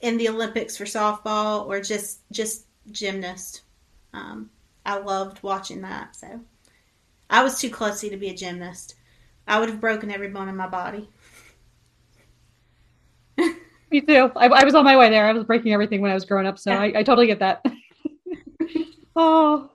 in 0.02 0.18
the 0.18 0.30
Olympics 0.30 0.78
for 0.78 0.86
softball 0.86 1.65
or 1.68 1.82
just 1.82 2.20
just 2.32 2.65
gymnast. 2.92 3.62
Um, 4.13 4.52
I 4.86 5.00
loved 5.00 5.42
watching 5.44 5.82
that. 5.82 6.15
So 6.15 6.42
I 7.30 7.44
was 7.44 7.60
too 7.60 7.70
klutzy 7.70 8.10
to 8.12 8.18
be 8.18 8.30
a 8.30 8.36
gymnast. 8.36 8.96
I 9.48 9.60
would 9.60 9.70
have 9.70 9.82
broken 9.82 10.12
every 10.12 10.30
bone 10.30 10.48
in 10.48 10.56
my 10.56 10.68
body. 10.68 11.10
Me 13.91 14.02
too. 14.02 14.32
I, 14.36 14.47
I, 14.47 14.63
was 14.63 14.75
on 14.75 14.84
my 14.84 14.95
way 14.95 15.10
there. 15.10 15.25
I 15.25 15.34
was 15.34 15.43
breaking 15.43 15.73
everything 15.73 16.02
when 16.02 16.12
I 16.12 16.13
was 16.13 16.25
growing 16.25 16.45
up, 16.45 16.60
so 16.60 16.71
yeah. 16.71 16.82
I, 16.82 16.86
I 16.97 17.04
totally 17.04 17.28
get 17.28 17.39
that. 17.39 17.65
oh, 19.15 19.71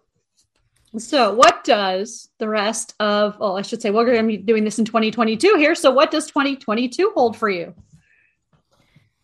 so 0.98 1.34
what 1.34 1.64
does 1.64 2.28
the 2.38 2.48
rest 2.48 2.94
of? 3.00 3.36
Oh, 3.40 3.56
I 3.56 3.62
should 3.62 3.82
say 3.82 3.90
we're 3.90 4.04
going 4.04 4.18
to 4.18 4.26
be 4.26 4.36
doing 4.36 4.62
this 4.62 4.78
in 4.78 4.84
2022 4.84 5.56
here. 5.56 5.74
So 5.74 5.90
what 5.90 6.10
does 6.10 6.26
2022 6.26 7.12
hold 7.14 7.36
for 7.36 7.50
you? 7.50 7.74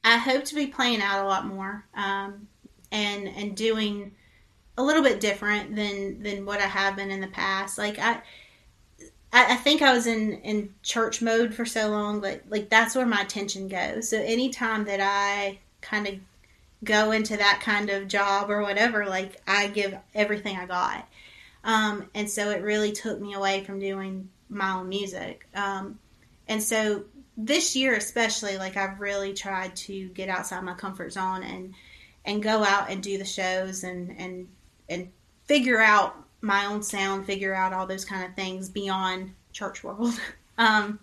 I 0.03 0.16
hope 0.16 0.44
to 0.44 0.55
be 0.55 0.66
playing 0.66 1.03
out 1.03 1.24
a 1.24 1.29
lot 1.29 1.46
more 1.46 1.87
um, 1.94 2.48
and 2.90 3.29
and 3.29 3.57
doing 3.57 4.12
a 4.79 4.83
little 4.83 5.03
bit 5.03 5.20
different 5.20 5.76
than 5.76 6.22
than 6.22 6.44
what 6.44 6.61
I 6.61 6.66
have 6.66 6.96
been 6.96 7.11
in 7.11 7.20
the 7.20 7.29
past. 7.29 7.79
Like 7.79 7.98
I, 7.98 8.22
I, 9.33 9.55
I 9.55 9.57
think 9.57 9.83
I 9.83 9.93
was 9.93 10.07
in 10.07 10.33
in 10.43 10.75
church 10.83 11.23
mode 11.23 11.55
for 11.55 11.64
so 11.64 11.88
long, 11.88 12.21
but 12.21 12.43
like 12.49 12.69
that's 12.69 12.95
where 12.95 13.07
my 13.07 13.23
attention 13.23 13.69
goes. 13.69 14.09
So 14.09 14.16
anytime 14.19 14.85
that 14.85 15.01
I 15.01 15.59
kind 15.81 16.07
of 16.07 16.14
go 16.83 17.12
into 17.12 17.37
that 17.37 17.61
kind 17.62 17.90
of 17.90 18.09
job 18.09 18.51
or 18.51 18.62
whatever, 18.62 19.07
like 19.07 19.40
I 19.47 19.69
give 19.69 19.97
everything 20.14 20.57
I 20.57 20.66
got. 20.66 21.09
Um, 21.62 22.09
and 22.14 22.31
so 22.31 22.51
it 22.51 22.62
really 22.62 22.93
took 22.93 23.21
me 23.21 23.35
away 23.35 23.64
from 23.64 23.79
doing 23.79 24.31
my 24.49 24.73
own 24.73 24.88
music. 24.88 25.47
Um, 25.55 25.99
and 26.49 26.62
so 26.62 27.05
this 27.37 27.75
year 27.77 27.95
especially 27.95 28.59
like 28.59 28.77
I've 28.77 29.01
really 29.01 29.33
tried 29.33 29.75
to 29.77 30.09
get 30.09 30.29
outside 30.29 30.62
my 30.62 30.75
comfort 30.75 31.12
zone 31.12 31.43
and 31.43 31.75
and 32.25 32.43
go 32.43 32.62
out 32.62 32.90
and 32.90 33.03
do 33.03 33.16
the 33.16 33.25
shows 33.25 33.85
and 33.85 34.14
and 34.19 34.49
and 34.88 35.11
figure 35.47 35.81
out 35.81 36.16
my 36.40 36.66
own 36.66 36.83
sound, 36.83 37.26
figure 37.26 37.55
out 37.55 37.72
all 37.72 37.87
those 37.87 38.05
kind 38.05 38.24
of 38.24 38.35
things 38.35 38.68
beyond 38.68 39.33
church 39.53 39.85
world. 39.85 40.18
um, 40.59 40.98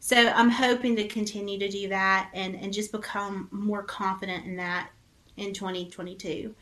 so 0.00 0.16
I'm 0.16 0.48
hoping 0.48 0.96
to 0.96 1.06
continue 1.06 1.58
to 1.58 1.68
do 1.68 1.88
that 1.88 2.30
and, 2.32 2.56
and 2.56 2.72
just 2.72 2.90
become 2.92 3.48
more 3.50 3.82
confident 3.82 4.46
in 4.46 4.56
that 4.56 4.90
in 5.36 5.52
2022. 5.52 6.54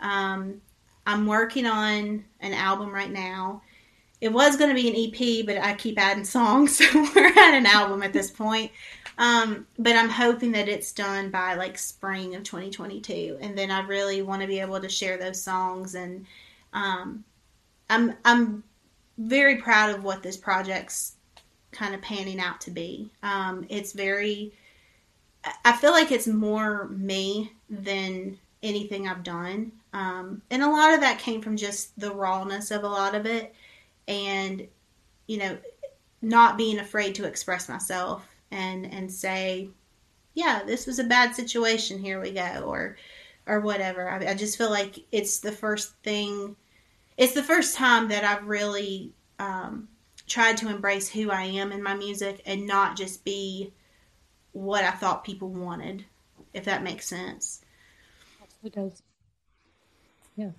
Um, 0.00 0.60
I'm 1.06 1.26
working 1.26 1.66
on 1.66 2.24
an 2.40 2.52
album 2.52 2.92
right 2.92 3.10
now. 3.10 3.62
It 4.20 4.32
was 4.32 4.56
going 4.56 4.74
to 4.74 4.80
be 4.80 4.88
an 4.88 4.96
EP, 4.96 5.44
but 5.44 5.58
I 5.58 5.74
keep 5.74 5.98
adding 5.98 6.24
songs, 6.24 6.76
so 6.78 6.84
we're 7.14 7.26
at 7.26 7.54
an 7.54 7.66
album 7.66 8.02
at 8.02 8.12
this 8.12 8.30
point. 8.30 8.70
Um, 9.18 9.66
but 9.78 9.94
I'm 9.94 10.08
hoping 10.08 10.52
that 10.52 10.68
it's 10.68 10.92
done 10.92 11.30
by 11.30 11.54
like 11.54 11.78
spring 11.78 12.34
of 12.34 12.42
2022, 12.42 13.38
and 13.40 13.56
then 13.56 13.70
I 13.70 13.80
really 13.80 14.22
want 14.22 14.42
to 14.42 14.48
be 14.48 14.60
able 14.60 14.80
to 14.80 14.88
share 14.88 15.16
those 15.18 15.40
songs. 15.40 15.94
And 15.94 16.26
um, 16.72 17.24
I'm 17.90 18.14
I'm 18.24 18.64
very 19.18 19.56
proud 19.56 19.94
of 19.94 20.04
what 20.04 20.22
this 20.22 20.36
project's 20.36 21.16
kind 21.74 21.94
of 21.94 22.02
panning 22.02 22.40
out 22.40 22.60
to 22.62 22.70
be. 22.70 23.10
Um, 23.22 23.66
it's 23.68 23.92
very, 23.92 24.52
I 25.64 25.72
feel 25.72 25.90
like 25.90 26.12
it's 26.12 26.26
more 26.26 26.88
me 26.88 27.52
than 27.68 28.38
anything 28.62 29.06
I've 29.06 29.22
done. 29.22 29.72
Um, 29.92 30.42
and 30.50 30.62
a 30.62 30.70
lot 30.70 30.94
of 30.94 31.00
that 31.00 31.18
came 31.18 31.42
from 31.42 31.56
just 31.56 31.98
the 31.98 32.12
rawness 32.12 32.70
of 32.70 32.82
a 32.82 32.88
lot 32.88 33.14
of 33.14 33.26
it 33.26 33.54
and, 34.08 34.66
you 35.26 35.38
know, 35.38 35.58
not 36.22 36.56
being 36.56 36.78
afraid 36.78 37.14
to 37.16 37.26
express 37.26 37.68
myself 37.68 38.26
and, 38.50 38.86
and 38.92 39.12
say, 39.12 39.68
yeah, 40.34 40.62
this 40.64 40.86
was 40.86 40.98
a 40.98 41.04
bad 41.04 41.34
situation. 41.34 41.98
Here 41.98 42.20
we 42.20 42.32
go. 42.32 42.64
Or, 42.66 42.96
or 43.46 43.60
whatever. 43.60 44.08
I, 44.08 44.30
I 44.30 44.34
just 44.34 44.56
feel 44.56 44.70
like 44.70 45.00
it's 45.12 45.40
the 45.40 45.52
first 45.52 45.94
thing, 46.02 46.56
it's 47.16 47.34
the 47.34 47.42
first 47.42 47.76
time 47.76 48.08
that 48.08 48.24
I've 48.24 48.46
really, 48.46 49.12
um, 49.38 49.88
tried 50.26 50.56
to 50.56 50.68
embrace 50.68 51.08
who 51.08 51.30
I 51.30 51.44
am 51.44 51.70
in 51.70 51.82
my 51.82 51.94
music 51.94 52.40
and 52.46 52.66
not 52.66 52.96
just 52.96 53.24
be 53.24 53.72
what 54.52 54.84
I 54.84 54.90
thought 54.90 55.24
people 55.24 55.50
wanted, 55.50 56.04
if 56.54 56.64
that 56.64 56.82
makes 56.82 57.06
sense. 57.06 57.60
It 58.62 58.72
does. 58.72 59.02
Yes. 60.36 60.54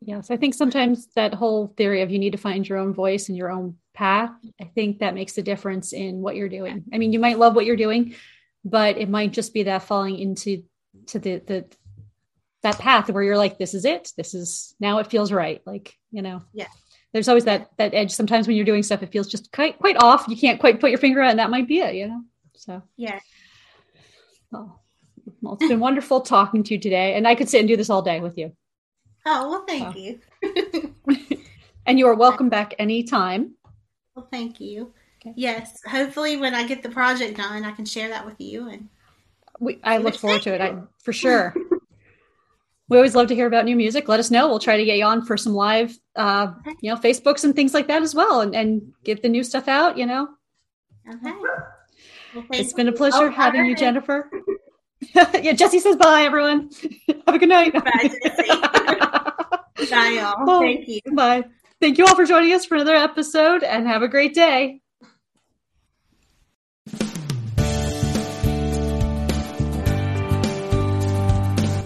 Yes. 0.00 0.30
I 0.30 0.36
think 0.36 0.54
sometimes 0.54 1.08
that 1.14 1.34
whole 1.34 1.72
theory 1.76 2.02
of 2.02 2.10
you 2.10 2.18
need 2.18 2.32
to 2.32 2.38
find 2.38 2.68
your 2.68 2.78
own 2.78 2.92
voice 2.92 3.28
and 3.28 3.38
your 3.38 3.50
own 3.50 3.76
path, 3.94 4.30
I 4.60 4.64
think 4.64 4.98
that 4.98 5.14
makes 5.14 5.38
a 5.38 5.42
difference 5.42 5.92
in 5.92 6.20
what 6.20 6.36
you're 6.36 6.48
doing. 6.48 6.84
I 6.92 6.98
mean, 6.98 7.12
you 7.12 7.18
might 7.18 7.38
love 7.38 7.54
what 7.54 7.64
you're 7.64 7.76
doing, 7.76 8.14
but 8.64 8.98
it 8.98 9.08
might 9.08 9.32
just 9.32 9.54
be 9.54 9.62
that 9.64 9.82
falling 9.84 10.18
into 10.18 10.64
to 11.06 11.18
the 11.18 11.38
the 11.46 11.64
that 12.66 12.78
path 12.78 13.10
where 13.10 13.22
you're 13.22 13.36
like, 13.36 13.58
this 13.58 13.74
is 13.74 13.84
it. 13.84 14.12
This 14.16 14.34
is 14.34 14.74
now 14.78 14.98
it 14.98 15.06
feels 15.06 15.32
right. 15.32 15.62
Like, 15.66 15.96
you 16.10 16.22
know. 16.22 16.42
Yeah 16.52 16.68
there's 17.16 17.28
always 17.28 17.46
that 17.46 17.70
that 17.78 17.94
edge. 17.94 18.10
Sometimes 18.10 18.46
when 18.46 18.56
you're 18.56 18.66
doing 18.66 18.82
stuff, 18.82 19.02
it 19.02 19.10
feels 19.10 19.26
just 19.26 19.50
quite 19.50 19.78
quite 19.78 19.96
off. 20.02 20.26
You 20.28 20.36
can't 20.36 20.60
quite 20.60 20.80
put 20.80 20.90
your 20.90 20.98
finger 20.98 21.22
on, 21.22 21.30
and 21.30 21.38
that 21.38 21.48
might 21.48 21.66
be 21.66 21.78
it. 21.78 21.94
You 21.94 22.08
know. 22.08 22.20
So 22.56 22.82
yeah. 22.98 23.18
Oh, 24.52 24.78
well, 25.40 25.54
it's 25.54 25.66
been 25.66 25.80
wonderful 25.80 26.20
talking 26.20 26.62
to 26.64 26.74
you 26.74 26.80
today, 26.80 27.14
and 27.14 27.26
I 27.26 27.34
could 27.34 27.48
sit 27.48 27.60
and 27.60 27.68
do 27.68 27.76
this 27.76 27.88
all 27.88 28.02
day 28.02 28.20
with 28.20 28.36
you. 28.36 28.52
Oh 29.24 29.48
well, 29.48 29.64
thank 29.66 29.96
you. 29.96 30.20
and 31.86 31.98
you 31.98 32.06
are 32.06 32.14
welcome 32.14 32.50
back 32.50 32.74
anytime. 32.78 33.54
Well, 34.14 34.28
thank 34.30 34.60
you. 34.60 34.92
Okay. 35.22 35.32
Yes, 35.36 35.80
hopefully 35.86 36.36
when 36.36 36.54
I 36.54 36.66
get 36.66 36.82
the 36.82 36.90
project 36.90 37.38
done, 37.38 37.64
I 37.64 37.72
can 37.72 37.86
share 37.86 38.10
that 38.10 38.26
with 38.26 38.40
you. 38.40 38.68
And 38.68 38.88
we, 39.58 39.80
I 39.82 39.96
look 39.96 40.16
forward 40.16 40.42
to 40.42 40.54
it. 40.54 40.60
I, 40.60 40.76
for 41.02 41.14
sure. 41.14 41.54
We 42.88 42.96
always 42.96 43.14
love 43.14 43.28
to 43.28 43.34
hear 43.34 43.46
about 43.46 43.64
new 43.64 43.76
music. 43.76 44.08
Let 44.08 44.20
us 44.20 44.30
know. 44.30 44.48
We'll 44.48 44.58
try 44.58 44.76
to 44.76 44.84
get 44.84 44.96
you 44.96 45.04
on 45.04 45.24
for 45.24 45.36
some 45.36 45.54
live, 45.54 45.96
uh, 46.14 46.52
you 46.80 46.90
know, 46.90 46.96
Facebooks 46.96 47.44
and 47.44 47.54
things 47.54 47.74
like 47.74 47.88
that 47.88 48.02
as 48.02 48.14
well, 48.14 48.40
and, 48.40 48.54
and 48.54 48.92
get 49.04 49.22
the 49.22 49.28
new 49.28 49.42
stuff 49.42 49.68
out. 49.68 49.98
You 49.98 50.06
know. 50.06 50.28
Okay. 51.08 51.32
Well, 52.34 52.44
it's 52.52 52.72
been 52.72 52.88
a 52.88 52.92
pleasure 52.92 53.24
oh, 53.24 53.30
having 53.30 53.62
right. 53.62 53.70
you, 53.70 53.76
Jennifer. 53.76 54.30
yeah, 55.14 55.52
Jesse 55.52 55.80
says 55.80 55.96
bye, 55.96 56.22
everyone. 56.22 56.70
Have 57.26 57.34
a 57.34 57.38
good 57.38 57.48
night. 57.48 57.72
Bye, 57.72 58.10
Jesse. 58.22 58.48
bye, 59.90 60.08
y'all. 60.08 60.34
Oh, 60.46 60.60
Thank 60.60 60.88
you. 60.88 61.00
Bye. 61.12 61.44
Thank 61.80 61.98
you 61.98 62.06
all 62.06 62.14
for 62.14 62.24
joining 62.24 62.52
us 62.52 62.64
for 62.64 62.76
another 62.76 62.94
episode, 62.94 63.62
and 63.62 63.86
have 63.86 64.02
a 64.02 64.08
great 64.08 64.34
day. 64.34 64.80